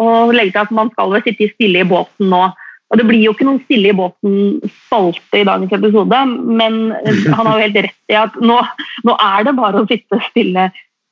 [0.00, 2.50] og legger til at man skal vel sitte stille i båten nå.
[2.90, 6.78] Og Det blir jo ikke noen stille i båten-spalte i dagens episode, men
[7.36, 8.58] han har jo helt rett i at nå,
[9.06, 10.70] nå er det bare å sitte stille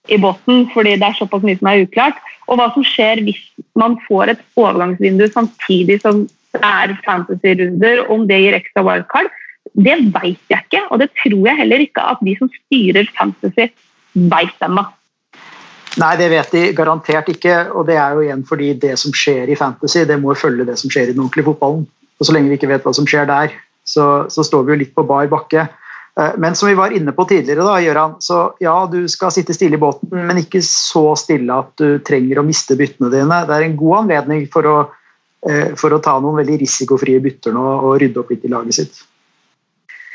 [0.09, 2.19] i båten, fordi det er såpass mye som er uklart.
[2.49, 3.41] Og hva som skjer hvis
[3.79, 6.25] man får et overgangsvindu samtidig som
[6.57, 9.29] er fantasy-runder, om det gir ekstra wildcard,
[9.79, 10.83] det veit jeg ikke.
[10.89, 13.69] Og det tror jeg heller ikke at de som styrer fantasy,
[14.31, 14.85] veit ennå.
[15.99, 17.57] Nei, det vet de garantert ikke.
[17.75, 20.79] Og det er jo igjen fordi det som skjer i fantasy, det må følge det
[20.81, 21.87] som skjer i den ordentlige fotballen.
[22.19, 23.53] Og så lenge vi ikke vet hva som skjer der,
[23.87, 25.69] så, så står vi jo litt på bar bakke.
[26.19, 29.57] Eh, men som vi var inne på tidligere, da, Gjøran, så ja, du skal sitte
[29.57, 33.43] stille i båten, men ikke så stille at du trenger å miste byttene dine.
[33.47, 34.79] Det er en god anledning for å
[35.47, 38.75] Eh, for å ta noen veldig risikofrie bytter nå og rydde opp litt i laget
[38.81, 38.97] sitt.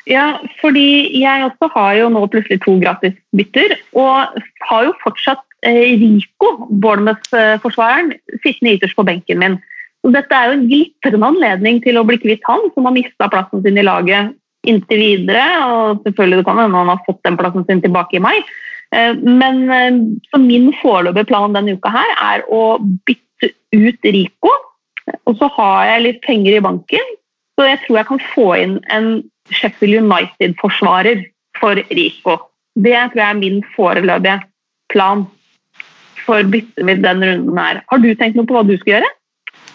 [0.10, 5.44] Ja, fordi jeg også har jo nå plutselig to gratis bytter, og har jo fortsatt
[5.64, 6.50] eh, Rico,
[6.84, 8.12] Bournemouth-forsvareren,
[8.44, 9.56] sittende ytterst på benken min.
[10.04, 13.30] Så dette er jo en glitrende anledning til å bli kvitt han, som har mista
[13.32, 14.36] plassen sin i laget
[14.68, 15.46] inntil videre.
[15.64, 18.36] Og selvfølgelig det kan hende han har fått den plassen sin tilbake i mai.
[18.92, 22.76] Eh, men så min foreløpige plan denne uka her er å
[23.08, 24.52] bytte ut Rico
[25.28, 27.14] og så har jeg litt penger i banken,
[27.64, 29.10] så jeg tror jeg kan få inn en
[29.54, 31.24] Sheffield United-forsvarer
[31.62, 32.38] for Rico.
[32.76, 34.42] Det tror jeg er min foreløpige
[34.92, 35.24] plan
[36.26, 37.84] for byttet mitt den runden her.
[37.88, 39.12] Har du tenkt noe på hva du skal gjøre?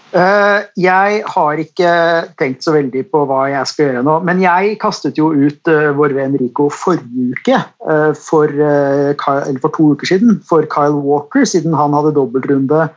[0.09, 1.89] Uh, jeg har ikke
[2.41, 4.19] tenkt så veldig på hva jeg skal gjøre nå.
[4.29, 8.53] Men jeg kastet jo ut uh, vår venn Rico forrige uke, uh, for,
[9.21, 12.89] for, to uker siden, for Kyle Walker, siden han hadde dobbeltrunde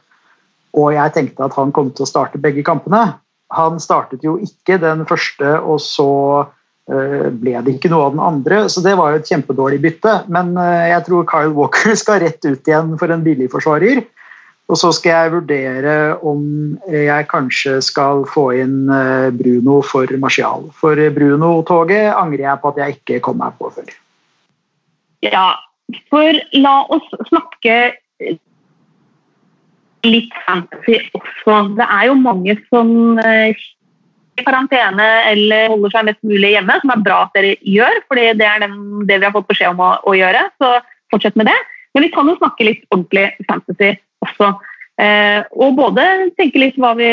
[0.77, 3.17] og jeg tenkte at han kom til å starte begge kampene.
[3.57, 6.11] Han startet jo ikke den første, og så
[6.45, 10.15] uh, ble det ikke noe av den andre, så det var jo et kjempedårlig bytte.
[10.31, 14.03] Men uh, jeg tror Kyle Walker skal rett ut igjen for en billigforsvarer.
[14.71, 16.43] Og så skal jeg vurdere om
[16.87, 20.69] jeg kanskje skal få inn uh, Bruno for Martial.
[20.79, 23.91] For Bruno-toget angrer jeg på at jeg ikke kom meg på før.
[25.25, 25.49] Ja,
[26.09, 27.75] for la oss snakke
[30.07, 31.57] litt fantasy også.
[31.77, 33.53] Det er jo mange som eh,
[34.39, 38.27] i karantene eller holder seg mest mulig hjemme, som er bra at dere gjør, fordi
[38.39, 38.75] det er den,
[39.09, 40.43] det vi har fått beskjed om å, å, gjøre.
[40.61, 40.73] Så
[41.13, 41.57] fortsett med det.
[41.95, 44.53] Men vi kan jo snakke litt ordentlig fantasy også.
[45.01, 46.05] Eh, og både
[46.37, 47.09] tenke litt hva vi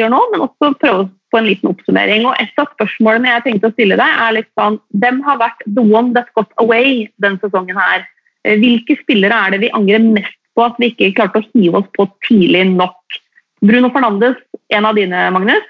[0.00, 2.26] gjør nå, men også prøve på en liten oppsummering.
[2.26, 5.64] Og Et av spørsmålene jeg tenkte å stille deg, er litt sånn Hvem har vært
[5.66, 8.06] the one that got away denne sesongen her?
[8.46, 11.82] Eh, hvilke spillere er det vi angrer mest på at vi ikke klarte å hive
[11.82, 13.18] oss på tidlig nok.
[13.66, 14.38] Bruno Fernandes,
[14.72, 15.64] en av dine, Magnus?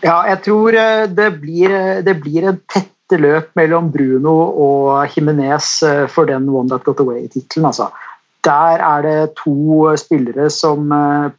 [0.00, 5.12] Ja, jeg tror eh, det blir, eh, det blir en tette løp mellom Bruno og
[5.12, 7.68] Jimenez eh, for den One That Got Away-tittelen.
[7.68, 7.90] Altså.
[8.40, 10.88] der er det to spillere som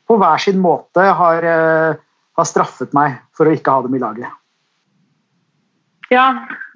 [0.06, 1.48] på hver sin måte har,
[2.38, 4.30] har straffet meg for å ikke ha dem i laget.
[6.14, 6.28] Ja,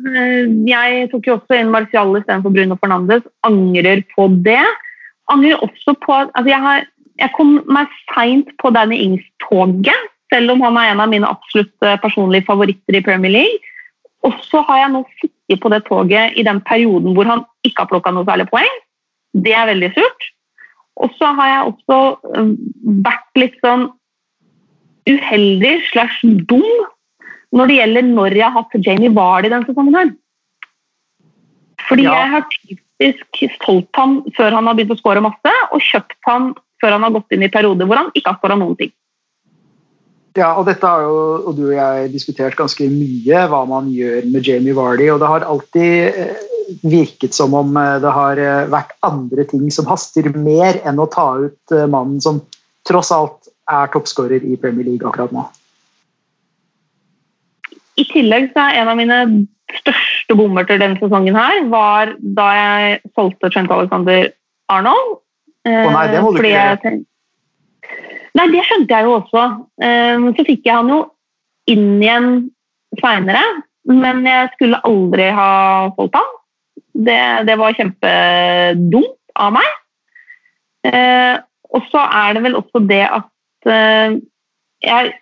[0.01, 3.21] jeg tok jo også inn Marcial istedenfor Bruno Fernandes.
[3.45, 4.63] Angrer på det.
[5.33, 6.83] Angrer også på altså jeg, har,
[7.21, 11.73] jeg kom meg seint på Danny Ings-toget, selv om han er en av mine absolutt
[12.03, 13.73] personlige favoritter i Premier League.
[14.25, 17.83] Og så har jeg nå sittet på det toget i den perioden hvor han ikke
[17.83, 18.79] har plukka noe særlig poeng.
[19.35, 20.27] Det er veldig surt.
[20.95, 21.99] Og så har jeg også
[22.39, 22.53] um,
[23.05, 23.89] vært litt sånn
[25.05, 26.65] uheldig slash dum
[27.55, 29.95] når det gjelder når jeg har hatt Jamie Vardy denne sesongen.
[29.95, 30.13] her.
[31.85, 32.15] Fordi ja.
[32.15, 32.47] jeg har
[32.99, 36.53] typisk solgt han før han har begynt å skåre masse, og kjøpt han
[36.83, 38.93] før han har gått inn i perioder hvor han ikke har skåra noen ting.
[40.35, 44.27] Ja, og dette har jo og du og jeg diskutert ganske mye, hva man gjør
[44.27, 45.07] med Jamie Vardy.
[45.13, 46.41] Og det har alltid eh,
[46.83, 51.07] virket som om eh, det har eh, vært andre ting som haster mer enn å
[51.11, 52.43] ta ut mannen som
[52.85, 55.45] tross alt er toppskårer i Premier League akkurat nå.
[57.95, 59.19] I tillegg så er en av mine
[59.79, 64.29] største bommerter denne sesongen her, var da jeg solgte Trent Alexander
[64.71, 65.19] Arnold.
[65.65, 66.95] Å nei, det må du ikke gjøre.
[68.35, 69.43] Nei, det skjønte jeg jo også.
[69.85, 70.99] Ehm, så fikk jeg han jo
[71.71, 72.29] inn igjen
[72.99, 73.43] seinere,
[73.89, 75.49] men jeg skulle aldri ha
[75.95, 76.31] solgt han.
[77.07, 79.75] Det, det var kjempedumt av meg.
[80.91, 81.43] Ehm,
[81.75, 84.17] og så er det vel også det at eh,
[84.85, 85.13] jeg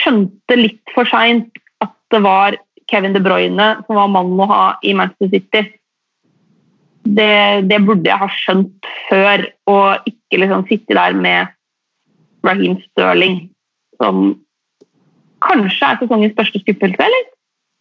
[0.00, 2.56] skjønte litt for seint at det var
[2.90, 5.64] Kevin De Bruyne som var mannen å ha i Manchester City.
[7.02, 11.50] Det, det burde jeg ha skjønt før, og ikke liksom sitte der med
[12.46, 13.40] Raheem Sterling,
[13.98, 14.36] som
[15.42, 17.30] kanskje er sesongens største skuffelse, eller?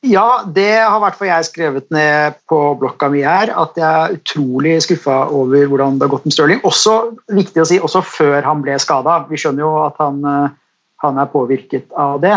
[0.01, 3.51] Ja, det har i hvert fall jeg skrevet ned på blokka mi her.
[3.53, 6.63] At jeg er utrolig skuffa over hvordan det har gått med Stirling.
[6.65, 6.95] Også
[7.29, 9.19] viktig å si, også før han ble skada.
[9.29, 10.55] Vi skjønner jo at han, eh,
[11.05, 12.33] han, er påvirket av det.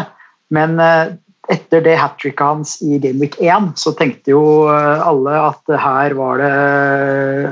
[0.53, 1.16] Men eh,
[1.52, 6.16] etter det hat tricket hans i Gameweek 1, så tenkte jo eh, alle at her
[6.16, 6.52] var det,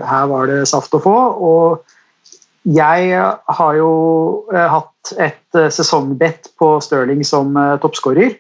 [0.08, 1.16] her var det saft å få.
[1.50, 1.98] og
[2.62, 3.18] jeg
[3.58, 3.92] har jo
[4.54, 8.36] eh, hatt et eh, sesongbett på Stirling som toppskårer.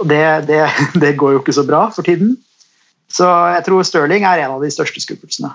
[0.00, 0.62] Det, det,
[1.02, 2.38] det, går jo ikke så bra for tiden.
[3.10, 5.52] Så jeg tror Stirling er en av de største skuffelsene.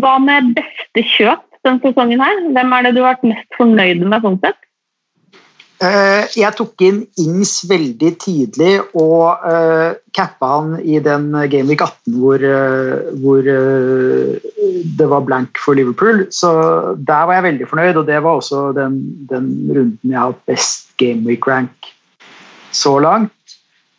[0.00, 2.38] Hva med beste kjøp denne sesongen her?
[2.56, 4.65] Hvem er det du har vært mest fornøyd med sånn sett?
[5.76, 11.82] Eh, jeg tok inn Ings veldig tidlig og uh, cappa han i den Game Week
[11.84, 14.46] 18 hvor, uh, hvor uh,
[14.96, 16.24] det var blank for Liverpool.
[16.32, 16.48] Så
[16.96, 20.48] der var jeg veldig fornøyd, og det var også den, den runden jeg har hatt
[20.48, 21.92] best Game Week rank
[22.72, 23.32] så langt.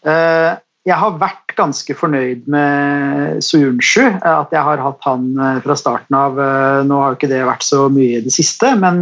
[0.05, 5.31] jeg har vært ganske fornøyd med Suyunshu, at jeg har hatt han
[5.63, 6.37] fra starten av.
[6.85, 9.01] nå har jo ikke det vært så mye i det siste, men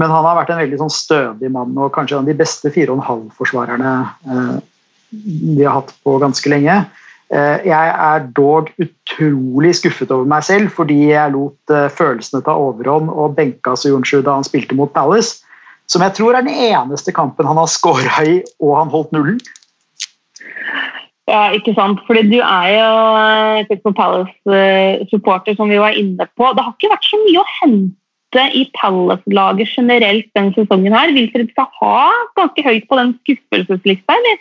[0.00, 2.72] men han har vært en veldig sånn stødig mann og kanskje en av de beste
[2.72, 3.92] 4,5-forsvarerne
[4.24, 4.58] eh,
[5.12, 6.78] vi har hatt på ganske lenge.
[7.32, 12.56] Eh, jeg er dog utrolig skuffet over meg selv fordi jeg lot eh, følelsene ta
[12.60, 15.40] overhånd og benka Sujonsju da han spilte mot Palace,
[15.88, 19.40] som jeg tror er den eneste kampen han har scora i og han holdt nullen.
[21.30, 22.00] Ja, ikke sant.
[22.04, 22.90] Fordi du er jo
[23.62, 26.50] eh, Palace-supporter, som vi var inne på.
[26.52, 28.01] Det har ikke vært så mye å hente
[28.54, 31.12] i Palace-laget generelt denne sesongen her.
[31.16, 34.40] Wilfred Saha ganske høyt på den skuffelseslista, eller?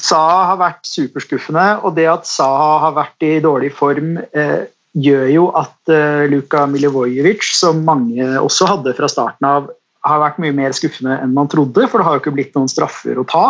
[0.00, 5.26] Saha har vært superskuffende, og det at Saha har vært i dårlig form, eh, gjør
[5.30, 9.68] jo at eh, Luka Milivojevic, som mange også hadde fra starten av,
[10.08, 12.70] har vært mye mer skuffende enn man trodde, for det har jo ikke blitt noen
[12.72, 13.44] straffer å ta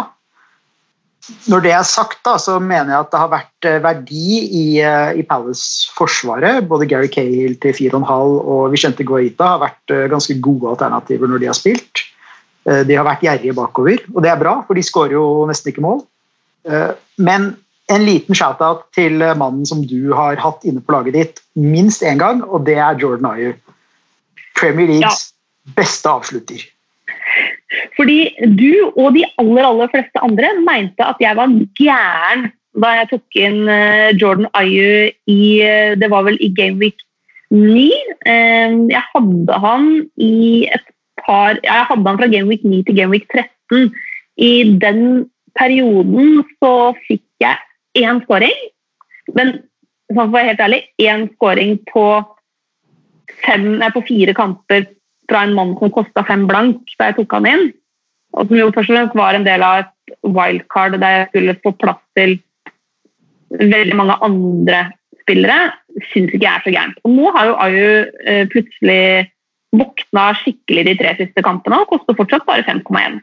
[1.51, 4.65] når det er sagt, da, så mener jeg at det har vært eh, verdi i,
[4.81, 6.65] eh, i Palace-forsvaret.
[6.69, 8.09] Både Gary Cahill til 4,5
[8.41, 12.07] og Vicente Guaita har vært eh, ganske gode alternativer når de har spilt.
[12.61, 15.81] De har vært gjerrige bakover, og det er bra, for de skårer jo nesten ikke
[15.81, 16.03] mål.
[17.17, 17.47] Men
[17.91, 22.21] en liten shout-out til mannen som du har hatt inne på laget ditt minst én
[22.21, 23.57] gang, og det er Jordan Ayer.
[24.61, 25.73] Premier Leagues ja.
[25.81, 26.69] beste avslutter.
[27.97, 32.49] Fordi du og de aller, aller fleste andre mente at jeg var gæren
[32.79, 37.03] da jeg tok inn eh, Jordan Ayu i eh, Det var vel i Game Week
[37.51, 37.87] 9.
[38.31, 39.89] Eh, jeg hadde han
[40.23, 40.87] i et
[41.19, 43.91] par Jeg hadde han fra Game Week 9 til Game Week 13.
[44.39, 44.53] I
[44.83, 47.59] den perioden så fikk jeg
[47.99, 48.55] én scoring.
[49.35, 49.59] Men
[50.11, 52.07] for å være helt ærlig, én scoring på,
[53.45, 54.87] fem, nei, på fire kamper
[55.31, 57.67] fra en mann som kosta fem blank da jeg tok han inn.
[58.37, 61.59] Og som jo først og fremst var en del av et wildcard der jeg skulle
[61.65, 62.37] få plass til
[63.51, 64.85] veldig mange andre
[65.25, 65.73] spillere,
[66.11, 67.01] syns ikke jeg er så gærent.
[67.05, 67.89] Og nå har jo Ayu
[68.27, 69.31] eh, plutselig
[69.75, 73.21] våkna skikkelig de tre siste kampene og koster fortsatt bare 5,1.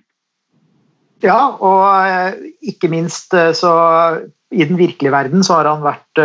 [1.26, 3.72] Ja, og eh, ikke minst eh, så
[4.52, 6.20] i den virkelige verden så har han vært,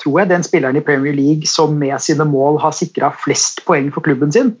[0.00, 3.90] tror jeg, den spilleren i Premier League som med sine mål har sikra flest poeng
[3.92, 4.54] for klubben sin.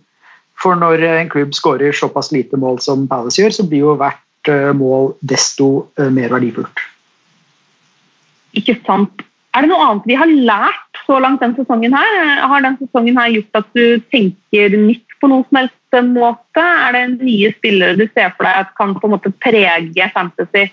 [0.62, 4.22] For når en klubb skårer såpass lite mål som Palace gjør, så blir jo hvert
[4.78, 6.84] mål desto mer verdifullt.
[8.56, 9.24] Ikke sant.
[9.56, 12.16] Er det noe annet vi har lært så langt den sesongen her?
[12.44, 16.60] Har den sesongen her gjort at du tenker nytt på noen som helst måte?
[16.60, 20.66] Er det nye spillere du ser for deg at kan på en måte prege Fantasy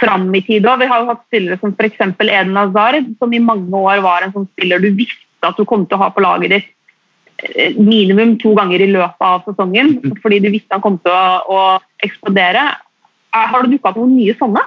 [0.00, 0.80] fram i tid òg?
[0.80, 2.00] Vi har jo hatt spillere som f.eks.
[2.24, 5.84] Eden Hazard, som i mange år var en sånn spiller du visste at du kom
[5.84, 6.75] til å ha på laget ditt eh,
[7.76, 10.16] minimum to ganger i løpet av sesongen, mm.
[10.22, 11.60] fordi du visste han kom til å, å
[12.06, 12.64] eksplodere.
[13.36, 14.62] Har det dukka opp noen nye sånne?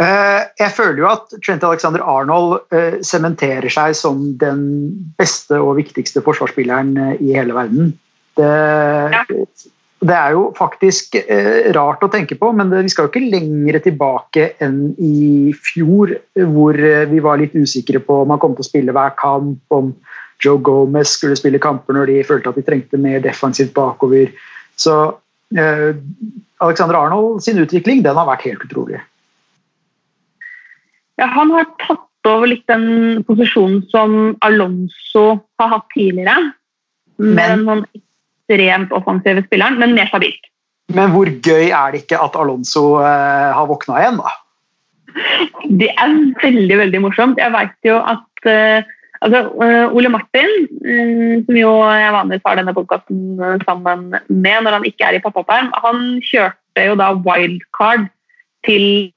[0.00, 4.62] Eh, jeg føler jo at Trent Alexander Arnold eh, sementerer seg som den
[5.20, 7.92] beste og viktigste forsvarsspilleren eh, i hele verden.
[8.38, 8.48] Det,
[10.00, 11.18] det er jo faktisk
[11.76, 16.14] rart å tenke på, men vi skal jo ikke lenger tilbake enn i fjor,
[16.54, 16.80] hvor
[17.10, 19.92] vi var litt usikre på om han kom til å spille hver kamp, om
[20.42, 24.32] Joe Gomez skulle spille kamper når de følte at de trengte mer defensivt bakover.
[24.76, 24.96] Så
[25.52, 29.02] Alexander Arnold sin utvikling den har vært helt utrolig.
[31.20, 35.26] Ja, han har tatt over litt den posisjonen som Alonso
[35.60, 36.52] har hatt tidligere.
[37.22, 37.84] Men den
[38.52, 40.48] ekstremt offensive spilleren, men mer stabilt.
[40.92, 44.32] Men hvor gøy er det ikke at Alonso eh, har våkna igjen, da?
[45.68, 47.40] Det er veldig veldig morsomt.
[47.40, 48.92] Jeg vet jo at uh,
[49.24, 50.50] altså, uh, Ole Martin,
[51.46, 55.72] som jo jeg vanligvis har denne podkasten sammen med når han ikke er i pappaperm,
[55.84, 58.08] han kjørte jo da wildcard
[58.66, 59.12] til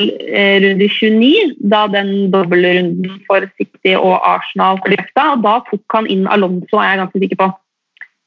[0.00, 5.24] Eh, runde 29, da den dobbeltrunden for City og Arsenal forløpte.
[5.32, 7.50] Og da tok han inn Alonso, er jeg ganske sikker på.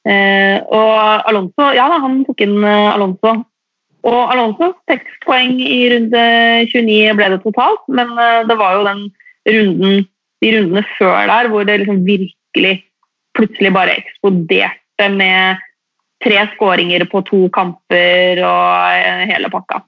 [0.10, 0.94] Eh, og
[1.32, 3.36] Alonso, ja da, han tok inn eh, Alonso.
[4.04, 6.24] Og Alonso, seks poeng i runde
[6.70, 8.12] 29 ble det totalt, men
[8.50, 9.06] det var jo den
[9.48, 10.04] runden,
[10.44, 12.76] de rundene før der hvor det liksom virkelig
[13.38, 15.64] plutselig bare eksploderte med
[16.24, 19.82] tre skåringer på to kamper og hele pakka.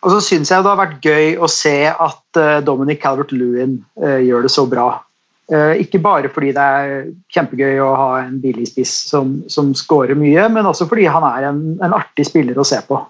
[0.00, 4.20] Og så syns jeg det har vært gøy å se at uh, Dominic Calvert-Lewin uh,
[4.24, 4.90] gjør det så bra.
[5.50, 10.44] Ikke bare fordi det er kjempegøy å ha en billig spiss som, som scorer mye,
[10.54, 13.00] men også fordi han er en, en artig spiller å se på.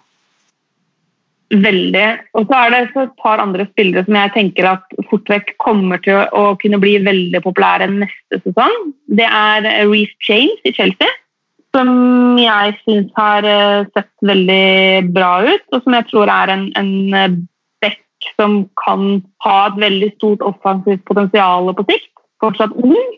[1.51, 2.05] Veldig.
[2.38, 5.98] Og så er det et par andre spillere som jeg tenker at fort vekk kommer
[6.05, 8.92] til å kunne bli veldig populære neste sesong.
[9.11, 11.11] Det er Reece James i Chelsea
[11.74, 11.90] som
[12.40, 16.92] jeg syns har eh, sett veldig bra ut, og som jeg tror er en, en
[17.14, 17.36] eh,
[17.82, 22.12] back som kan ha et veldig stort offensivt potensial på sikt.
[22.42, 23.16] Fortsatt ung.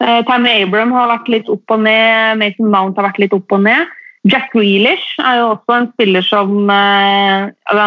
[0.00, 3.52] Uh, Tammy Abram har vært litt opp og ned, Mason Mount har vært litt opp
[3.52, 3.90] og ned.
[4.28, 7.86] Jack Grealish er jo også en spiller som uh, altså,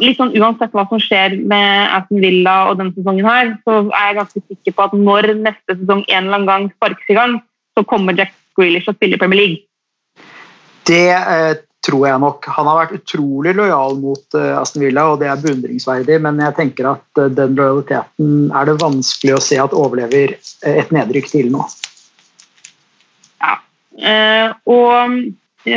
[0.00, 4.10] litt sånn Uansett hva som skjer med Aston Villa og denne sesongen, her, så er
[4.10, 7.38] jeg ganske sikker på at når neste sesong en eller annen gang sparkes i gang,
[7.76, 9.64] så kommer Jack Grealish å spille i Premier League?
[10.86, 12.46] Det eh, tror jeg nok.
[12.56, 16.56] Han har vært utrolig lojal mot eh, Aston Villa, og det er beundringsverdig, men jeg
[16.58, 21.30] tenker at eh, den lojaliteten er det vanskelig å se at overlever eh, et nedrykk
[21.30, 21.66] til nå.
[23.42, 23.58] Ja,
[23.98, 25.18] eh, og eh,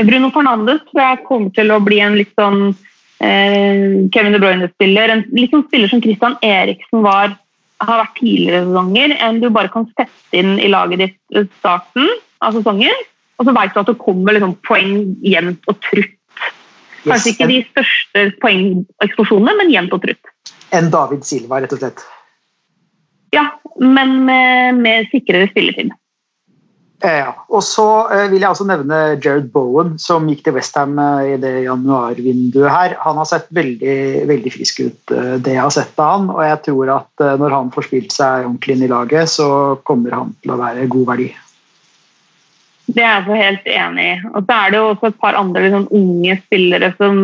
[0.05, 2.71] Bruno Fernandes tror jeg kommer til å bli en litt sånn
[3.19, 5.11] Kevin De Bruyne-spiller.
[5.11, 7.33] En litt sånn spiller som Christian Eriksen var
[7.79, 12.09] har vært tidligere sesonger, enn du bare kan sette inn i laget ditt starten
[12.43, 13.05] av sesongen.
[13.39, 16.15] Og så vet du at det kommer liksom poeng jevnt og trutt.
[17.05, 20.31] Kanskje ikke de største poengeksplosjonene, men jevnt og trutt.
[20.75, 22.03] En David Silva, rett og slett?
[23.33, 23.45] Ja,
[23.79, 25.93] men med, med sikrere spilletid.
[26.99, 31.33] Ja, og så eh, vil jeg også nevne Jared Bowen, som gikk til Westham eh,
[31.33, 32.95] i det januarvinduet her.
[33.05, 36.31] Han har sett veldig, veldig frisk ut, eh, det jeg har sett av han.
[36.33, 39.49] Og jeg tror at når han får spilt seg ordentlig inn i laget, så
[39.87, 41.29] kommer han til å være god verdi.
[42.89, 44.13] Det er jeg så helt enig i.
[44.33, 47.17] Og så er det jo også et par andre liksom, unge spillere som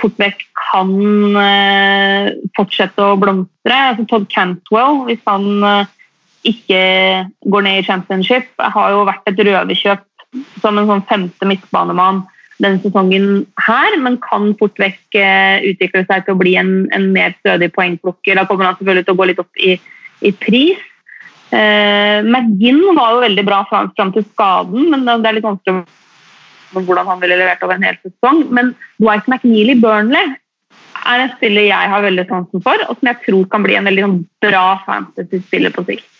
[0.00, 0.94] fort vekk kan
[1.42, 3.80] eh, fortsette å blomstre.
[3.92, 5.90] Altså, Todd Cantwell, hvis han eh,
[6.48, 6.82] ikke
[7.52, 10.06] går ned i championship, har jo vært et røverkjøp
[10.62, 12.22] som en sånn femte midtbanemann
[12.62, 17.08] denne sesongen her, men kan fort vekk eh, utvikle seg til å bli en, en
[17.14, 18.38] mer stødig poengplukker.
[18.38, 19.74] Da kommer han selvfølgelig til å gå litt opp i,
[20.22, 20.84] i pris.
[21.52, 25.82] Eh, McGinn var jo veldig bra fram, fram til skaden, men det er litt vanskelig
[26.72, 28.46] hvordan han ville levert over en hel sesong.
[28.54, 28.72] Men
[29.02, 30.36] Dwight McNeely Burnley
[31.02, 33.88] er en spiller jeg har veldig sansen for, og som jeg tror kan bli en
[33.90, 36.11] veldig sånn, bra fantasy-spiller på sikt.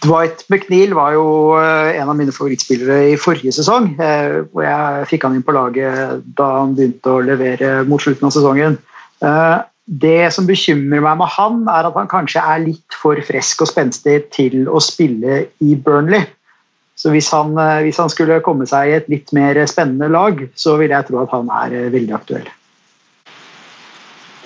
[0.00, 1.24] Dwight McNeil var jo
[1.60, 3.90] eh, en av mine favorittspillere i forrige sesong.
[4.00, 8.30] Eh, hvor jeg fikk han inn på laget da han begynte å levere mot slutten
[8.30, 8.78] av sesongen.
[9.20, 9.56] Eh,
[10.00, 13.72] det som bekymrer meg med han, er at han kanskje er litt for frisk og
[13.72, 16.24] spenstig til å spille i Burnley.
[17.00, 20.76] Så hvis han, hvis han skulle komme seg i et litt mer spennende lag, så
[20.80, 22.48] vil jeg tro at han er veldig aktuell.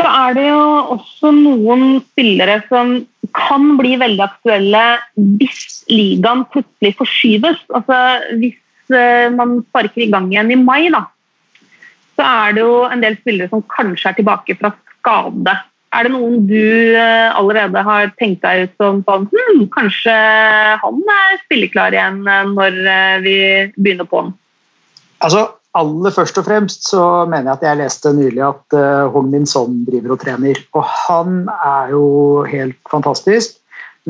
[0.04, 0.64] Så er det jo
[0.98, 2.98] også noen spillere som
[3.32, 4.82] kan bli veldig aktuelle
[5.16, 7.62] hvis ligaen plutselig forskyves.
[7.72, 8.00] Altså
[8.36, 11.06] hvis eh, man sparker i gang igjen i mai, da,
[12.20, 15.56] så er det jo en del spillere som kanskje er tilbake fra skade.
[15.96, 16.60] Er det noen du
[17.00, 20.20] eh, allerede har tenkt deg ut som sånn hm, Kanskje
[20.84, 22.80] han er spilleklar igjen eh, når
[23.24, 23.38] vi
[23.78, 24.36] begynner på den?
[25.24, 25.46] Altså,
[25.78, 29.82] aller først og fremst så mener jeg at jeg leste nylig at uh, Min Son
[29.86, 30.60] driver og trener.
[30.76, 32.04] Og han er jo
[32.48, 33.58] helt fantastisk.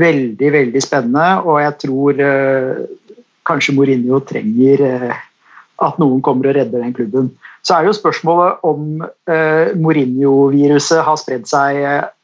[0.01, 1.29] Veldig, veldig spennende.
[1.47, 2.85] Og jeg tror uh,
[3.49, 5.23] kanskje Mourinho trenger uh,
[5.85, 7.33] at noen kommer og redder den klubben.
[7.65, 9.01] Så er jo spørsmålet om
[9.81, 11.81] Mourinho-viruset har spredd seg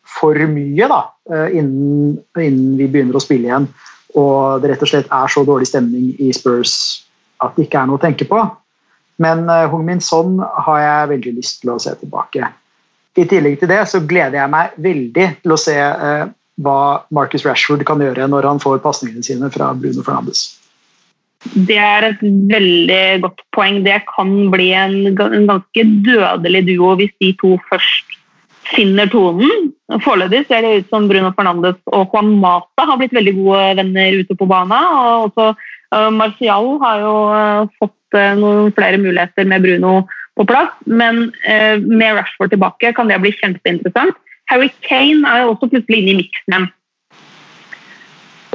[0.06, 1.00] for mye da,
[1.48, 3.66] innen, innen vi begynner å spille igjen.
[4.20, 6.74] Og det rett og slett er så dårlig stemning i Spurs
[7.42, 8.38] at det ikke er noe å tenke på.
[9.20, 12.48] Men Hung Min Son har jeg veldig lyst til å se tilbake.
[13.18, 16.30] I tillegg til det så gleder jeg meg veldig til å se eh,
[16.62, 16.78] hva
[17.14, 20.46] Marcus Rashford kan gjøre når han får pasningene sine fra Bruno Fernandes.
[21.56, 23.80] Det er et veldig godt poeng.
[23.86, 28.16] Det kan bli en, en ganske dødelig duo hvis de to først
[28.70, 29.70] finner tonen.
[30.04, 34.20] Foreløpig ser det ut som Bruno Fernandes og Juan Mata har blitt veldig gode venner
[34.20, 34.76] ute på banen.
[34.76, 39.94] og også uh, Martial har jo uh, Eh, noen flere muligheter med Bruno
[40.38, 40.74] på plass.
[40.86, 44.18] Men eh, med Rashford tilbake kan det bli kjempeinteressant.
[44.50, 46.70] Harry Kane er jo også plutselig inne i miksen.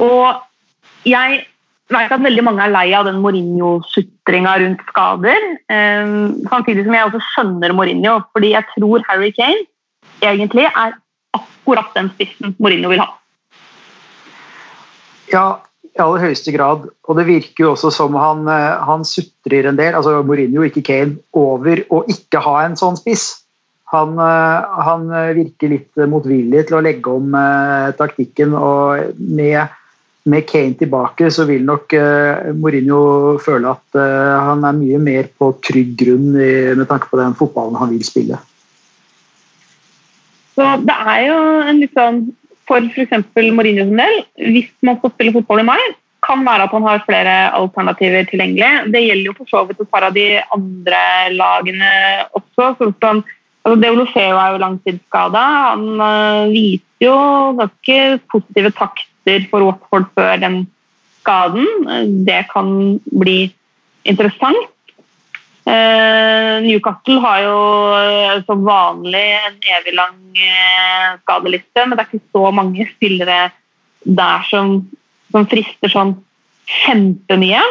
[0.04, 1.38] Og jeg
[1.88, 5.48] vet at veldig mange er lei av den Mourinho-sutringa rundt skader.
[5.72, 6.12] Eh,
[6.50, 9.64] samtidig som jeg også skjønner Mourinho, fordi jeg tror Harry Kane
[10.24, 10.98] egentlig er
[11.36, 13.08] akkurat den spissen Mourinho vil ha.
[15.32, 15.46] Ja,
[15.96, 16.84] i aller høyeste grad.
[17.08, 20.84] Og det virker jo også som han, eh, han sutrer en del, altså Mourinho, ikke
[20.84, 23.42] Kane, over å ikke ha en sånn spiss.
[23.94, 29.76] Han, eh, han virker litt motvillig til å legge om eh, taktikken, og med,
[30.26, 35.30] med, Kane tilbake så vil nok eh, Mourinho føle at eh, han er mye mer
[35.38, 38.42] på trygg grunn i, med tanke på den fotballen han vil spille.
[40.56, 42.20] Så det er jo en litt sånn
[42.68, 43.14] for f.eks.
[43.54, 44.20] Mourinho sin del,
[44.52, 45.80] hvis man skal spille fotball i mai,
[46.26, 48.92] kan være at han har flere alternativer tilgjengelig.
[48.92, 51.02] Det gjelder jo for så vidt et par av de andre
[51.36, 51.90] lagene
[52.34, 52.72] også.
[52.80, 53.22] sånn
[53.66, 55.42] altså Deolofeo er jo langtidsskada.
[55.72, 57.18] Han uh, viser jo
[57.60, 57.98] ganske
[58.32, 60.64] positive takter for Watford før den
[61.20, 61.66] skaden.
[62.26, 63.38] Det kan bli
[64.06, 64.72] interessant.
[65.66, 67.54] Uh, Newcastle har jo
[67.98, 73.38] uh, som vanlig en evig lang uh, skadeliste, men det er ikke så mange spillere
[74.06, 74.76] der som,
[75.34, 76.14] som frister sånn
[76.70, 77.62] kjempemye.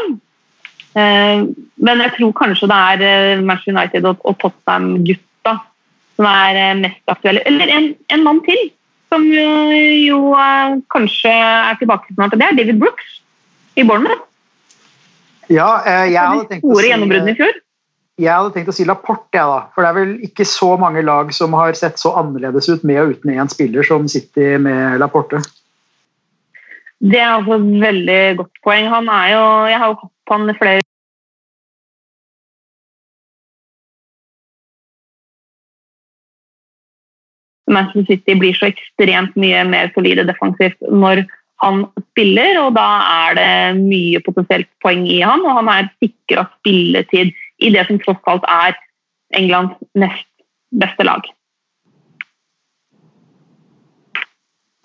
[0.95, 2.75] men jeg tror kanskje det
[3.05, 5.55] er Manchester United og, og Tottenham-gutta
[6.15, 7.43] som er mest aktuelle.
[7.47, 8.61] Eller en, en mann til,
[9.11, 10.21] som jo
[10.95, 12.35] kanskje er tilbake snart.
[12.39, 13.19] Det er David Brooks
[13.75, 14.23] i Bournemouth.
[15.51, 17.59] Ja, jeg hadde tenkt å si i fjor.
[18.15, 19.59] Jeg hadde tenkt å si Laporte, jeg da.
[19.75, 23.01] For det er vel ikke så mange lag som har sett så annerledes ut med
[23.01, 25.41] og uten én spiller som City med Laporte.
[27.03, 28.87] Det er altså et veldig godt poeng.
[28.87, 30.85] Han er jo Jeg har jo hatt han i flere
[37.67, 41.25] Manchester City blir så ekstremt mye mer solide defensivt når
[41.63, 42.85] han spiller, og da
[43.25, 47.31] er det mye potensielt poeng i han, og han er sikra spilletid
[47.65, 48.77] i det som tross alt er
[49.35, 50.29] Englands nest
[50.75, 51.25] beste lag.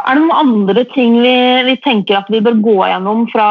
[0.00, 1.34] Er det noen andre ting vi,
[1.66, 3.50] vi, tenker at vi bør gå gjennom fra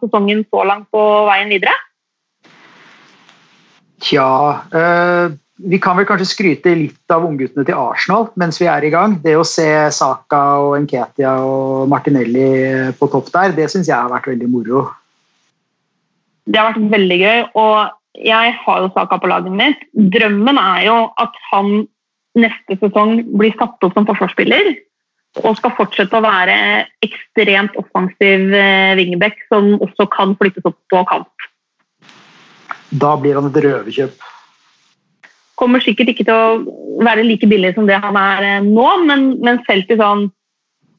[0.00, 1.74] sesongen så langt på veien videre?
[4.00, 4.26] Tja
[4.72, 8.92] øh, Vi kan vel kanskje skryte litt av ungguttene til Arsenal mens vi er i
[8.94, 9.18] gang.
[9.20, 12.48] Det å se Saka og Nketia og Martinelli
[12.96, 14.86] på topp der, det syns jeg har vært veldig moro.
[16.48, 17.40] Det har vært veldig gøy.
[17.60, 19.82] og jeg har jo Saka på laget mitt.
[19.94, 21.84] Drømmen er jo at han
[22.38, 24.74] neste sesong blir satt opp som forsvarsspiller
[25.44, 26.56] og skal fortsette å være
[27.06, 31.46] ekstremt offensiv eh, wingback som også kan flyttes opp på kant.
[32.90, 34.26] Da blir han et røverkjøp.
[35.60, 39.36] kommer sikkert ikke til å være like billig som det han er eh, nå, men,
[39.44, 40.26] men selv til sånn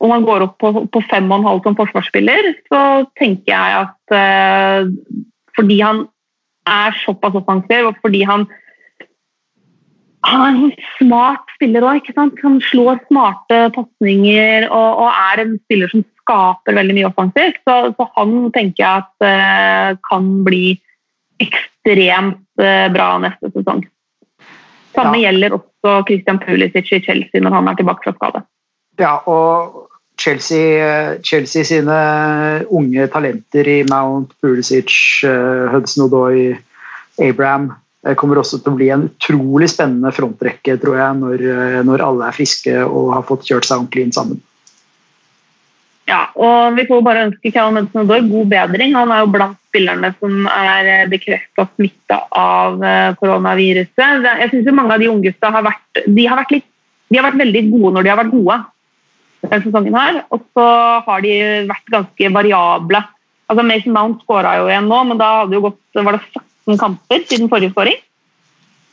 [0.01, 2.79] om han går opp på, på fem og en halv som forsvarsspiller, så
[3.19, 4.87] tenker jeg at eh,
[5.57, 6.05] fordi han
[6.69, 8.47] er såpass offensiv, og fordi han
[10.21, 12.09] han er en smart spiller òg.
[12.13, 17.57] Han slår smarte pasninger og, og, er en spiller som skaper veldig mye offensivt.
[17.65, 20.75] Så, så han tenker jeg at uh, kan bli
[21.41, 23.81] ekstremt uh, bra neste sesong.
[24.93, 25.29] Samme ja.
[25.29, 28.43] gjelder også Christian Pulisic i Chelsea når han er tilbake fra skade.
[29.01, 29.87] Ja, og
[30.21, 31.99] Chelsea, Chelsea sine
[32.69, 34.93] unge talenter i Mount, Pulisic,
[35.25, 36.51] uh, Hudson Odoi,
[37.21, 37.71] Abraham
[38.17, 41.43] kommer også til å bli en utrolig spennende frontrekke tror jeg, når,
[41.85, 44.39] når alle er friske og har fått kjørt seg ordentlig inn sammen.
[46.09, 48.95] Ja, og vi får bare ønske Callum Hudson Odoi god bedring.
[48.97, 54.27] Han er jo blant spillerne som er bekrefta smitta av eh, koronaviruset.
[54.27, 56.67] Jeg synes mange av de unggutta har vært, de har vært, litt,
[57.07, 58.57] de har vært veldig gode når de har vært gode
[59.43, 60.21] denne sesongen her.
[60.31, 60.67] Og så
[61.07, 61.33] har de
[61.69, 63.03] vært ganske variable.
[63.51, 66.23] Altså Mason Mount skåra jo igjen nå, men da hadde jo gått var det
[66.69, 67.99] 17 kamper siden forrige skåring.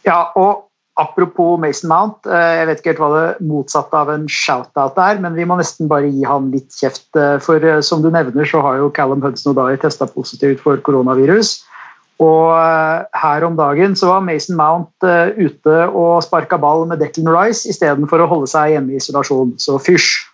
[0.07, 0.69] Ja, og
[0.99, 5.21] apropos Mason Mount, eh, jeg vet ikke helt hva det motsatte av en shout-out er,
[5.23, 7.07] men vi må nesten bare gi han litt kjeft.
[7.15, 10.81] Eh, for eh, som du nevner, så har jo Callum Hudson Odai testa positivt for
[10.83, 11.61] koronavirus.
[12.19, 12.51] Og
[13.15, 15.07] her om dagen så var Mason Mount
[15.39, 19.53] ute og sparka ball med Declan Rice istedenfor å holde seg hjemme i isolasjon.
[19.63, 20.25] Så fysj.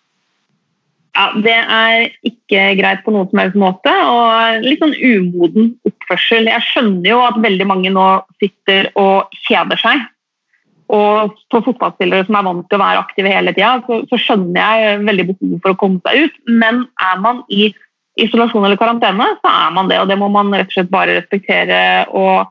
[1.14, 6.50] Ja, Det er ikke greit på noen som helst måte, og litt sånn umoden oppførsel.
[6.50, 8.08] Jeg skjønner jo at veldig mange nå
[8.42, 10.02] sitter og kjeder seg.
[10.94, 14.58] Og for fotballspillere som er vant til å være aktive hele tida, så, så, skjønner
[14.58, 16.42] jeg veldig behov for å komme seg ut.
[16.50, 17.70] Men er man i
[18.20, 20.02] isolasjon eller karantene, så er man det.
[20.02, 21.78] Og det må man rett og slett bare respektere
[22.10, 22.50] og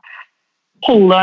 [0.88, 1.20] holde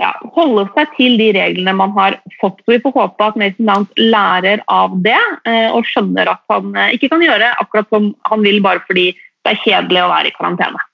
[0.00, 2.62] ja, holde seg til de reglene man har fått.
[2.64, 5.18] Så vi får håpe at Mason Downs lærer av det
[5.48, 9.10] eh, og skjønner at han eh, ikke kan gjøre akkurat som han vil bare fordi
[9.12, 10.88] det er kjedelig å være i karantene.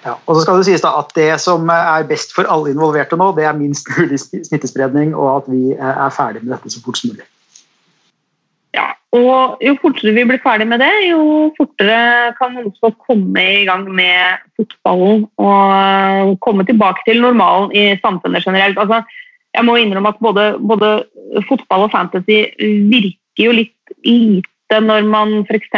[0.00, 3.18] Ja, og så skal det sies da at Det som er best for alle involverte
[3.20, 6.82] nå, det er minst mulig smittespredning, og at vi eh, er ferdig med dette så
[6.84, 7.28] fort som mulig.
[9.10, 13.64] Og jo fortere vi blir ferdig med det, jo fortere kan vi også komme i
[13.66, 18.78] gang med fotballen og komme tilbake til normalen i samfunnet generelt.
[18.78, 19.02] Altså,
[19.50, 20.92] jeg må innrømme at både, både,
[21.48, 23.74] fotball og fantasy virker jo litt
[24.06, 25.74] lite når man f.eks.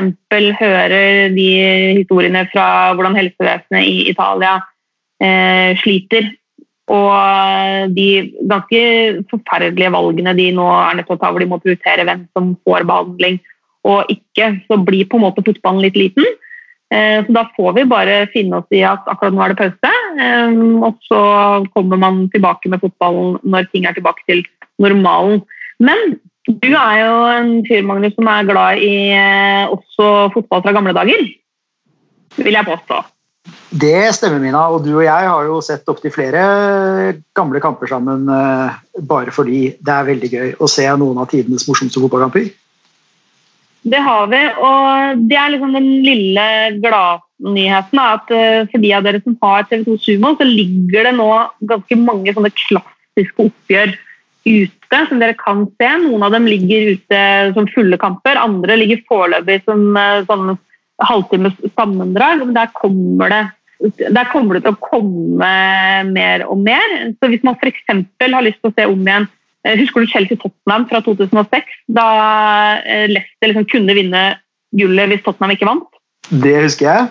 [0.61, 1.49] hører de
[2.03, 4.59] historiene fra hvordan helsevesenet i Italia
[5.24, 6.28] eh, sliter
[6.91, 8.09] og de
[8.51, 8.80] ganske
[9.30, 12.55] forferdelige valgene de nå er nødt til å ta, hvor de må prioritere hvem som
[12.66, 13.39] får behandling
[13.89, 16.26] og ikke, så blir på en måte fotballen litt liten.
[16.93, 19.93] Eh, så da får vi bare finne oss i at akkurat nå er det pause,
[20.22, 21.22] eh, og så
[21.74, 24.45] kommer man tilbake med fotballen når ting er tilbake til
[24.83, 25.43] normalen.
[25.83, 26.16] Men
[26.47, 30.95] du er jo en fyr Magnus, som er glad i eh, også fotball fra gamle
[30.95, 31.26] dager,
[32.39, 33.03] vil jeg påstå.
[33.72, 34.66] Det stemmer, Mina.
[34.70, 36.43] Og du og jeg har jo sett opptil flere
[37.36, 38.74] gamle kamper sammen uh,
[39.09, 42.51] bare fordi det er veldig gøy å se noen av tidenes morsomste fotballkamper.
[43.82, 46.47] Det har vi, og det er liksom den lille
[46.84, 48.03] gladnyheten.
[48.05, 51.30] At uh, for de av dere som har TV2 Sumo, så ligger det nå
[51.72, 53.97] ganske mange sånne klassiske oppgjør
[54.43, 55.95] ute som dere kan se.
[56.05, 57.24] Noen av dem ligger ute
[57.57, 59.97] som fulle kamper, andre ligger foreløpig som
[60.28, 60.53] sånn
[61.01, 62.45] halvtimes sammendrag.
[62.55, 63.43] Der kommer det
[63.82, 65.53] der kommer det til å komme
[66.12, 66.93] mer og mer.
[67.18, 67.82] Så Hvis man f.eks.
[67.88, 69.26] har lyst til å se om igjen
[69.66, 71.72] eh, Husker du Chelsea Tottenham fra 2006?
[71.90, 72.07] Da
[72.86, 74.22] eh, Leicester liksom kunne vinne
[74.78, 75.90] gullet hvis Tottenham ikke vant?
[76.30, 77.11] Det husker jeg.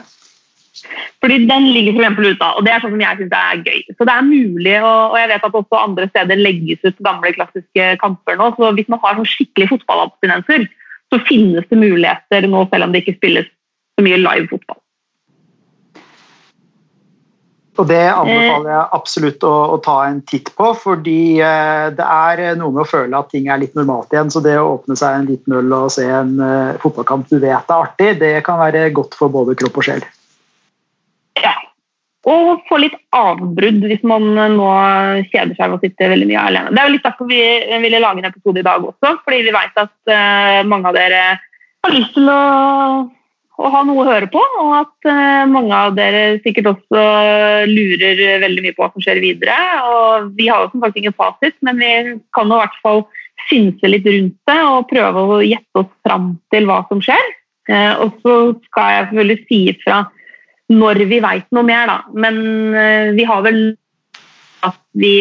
[1.21, 3.81] Fordi Den ligger for eksempel ute, og det er sånn som jeg syns er gøy.
[3.93, 7.89] Så det er mulig, og jeg vet at også andre steder legges ut gamle, klassiske
[8.01, 8.47] kamper nå.
[8.55, 10.65] Så hvis man har sånn skikkelig fotballabstinenser,
[11.11, 13.51] så finnes det muligheter nå, selv om det ikke spilles
[14.01, 14.81] så mye live fotball.
[17.79, 22.57] Og Det anbefaler jeg absolutt å, å, ta en titt på, fordi eh, det er
[22.59, 24.31] noe med å føle at ting er litt normalt igjen.
[24.33, 27.71] Så det å åpne seg en liten øl og se en uh, fotballkamp du vet
[27.71, 30.03] er artig, det kan være godt for både kropp og sjel.
[31.39, 31.55] Ja,
[32.27, 34.67] og få litt avbrudd hvis man nå
[35.31, 36.75] kjeder seg og sitter veldig mye alene.
[36.75, 37.41] Det er jo litt derfor vi
[37.87, 41.23] ville lage en episode i dag også, fordi vi vet at uh, mange av dere
[41.81, 42.41] har lyst til å
[43.61, 47.01] å ha noe å høre på, og at uh, mange av dere sikkert også
[47.69, 49.57] lurer veldig mye på hva som skjer videre.
[49.87, 51.91] og Vi har jo som sagt ingen fasit, men vi
[52.35, 53.03] kan jo i hvert fall
[53.49, 57.29] synse litt rundt det og prøve å gjette oss fram til hva som skjer.
[57.69, 58.39] Uh, og så
[58.69, 60.01] skal jeg selvfølgelig si ifra
[60.71, 61.99] når vi veit noe mer, da.
[62.15, 62.41] Men
[62.73, 63.61] uh, vi har vel
[64.65, 65.15] at vi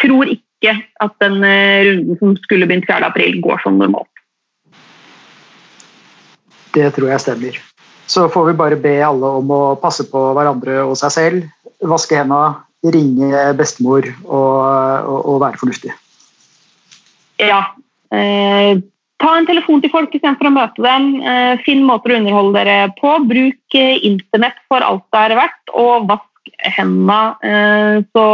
[0.00, 0.74] tror ikke
[1.04, 3.06] at den eh, runden som skulle begynt 4.
[3.06, 4.10] april, går som normalt.
[6.74, 7.60] Det tror jeg stemmer.
[8.08, 11.48] Så får vi bare be alle om å passe på hverandre og seg selv.
[11.84, 12.56] Vaske hendene,
[12.94, 15.92] ringe bestemor og, og, og være fornuftig.
[17.42, 17.62] Ja.
[18.14, 18.78] Eh,
[19.20, 21.10] ta en telefon til folk istedenfor å møte dem.
[21.20, 23.12] Eh, finn måter å underholde dere på.
[23.28, 28.28] Bruk eh, internett for alt det er verdt, og vask hendene eh, så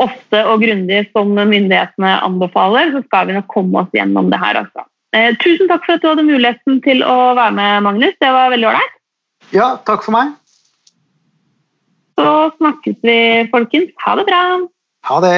[0.00, 2.94] ofte og grundig som myndighetene anbefaler.
[2.94, 4.62] Så skal vi nok komme oss gjennom det her.
[4.64, 4.86] Altså.
[5.12, 8.14] Eh, tusen takk for at du hadde muligheten til å være med, Magnus.
[8.22, 8.94] Det var veldig ålreit.
[9.52, 10.32] Ja, takk for meg.
[12.16, 13.18] Så snakkes vi,
[13.52, 13.92] folkens.
[14.06, 14.42] Ha det bra.
[15.10, 15.36] Ha det.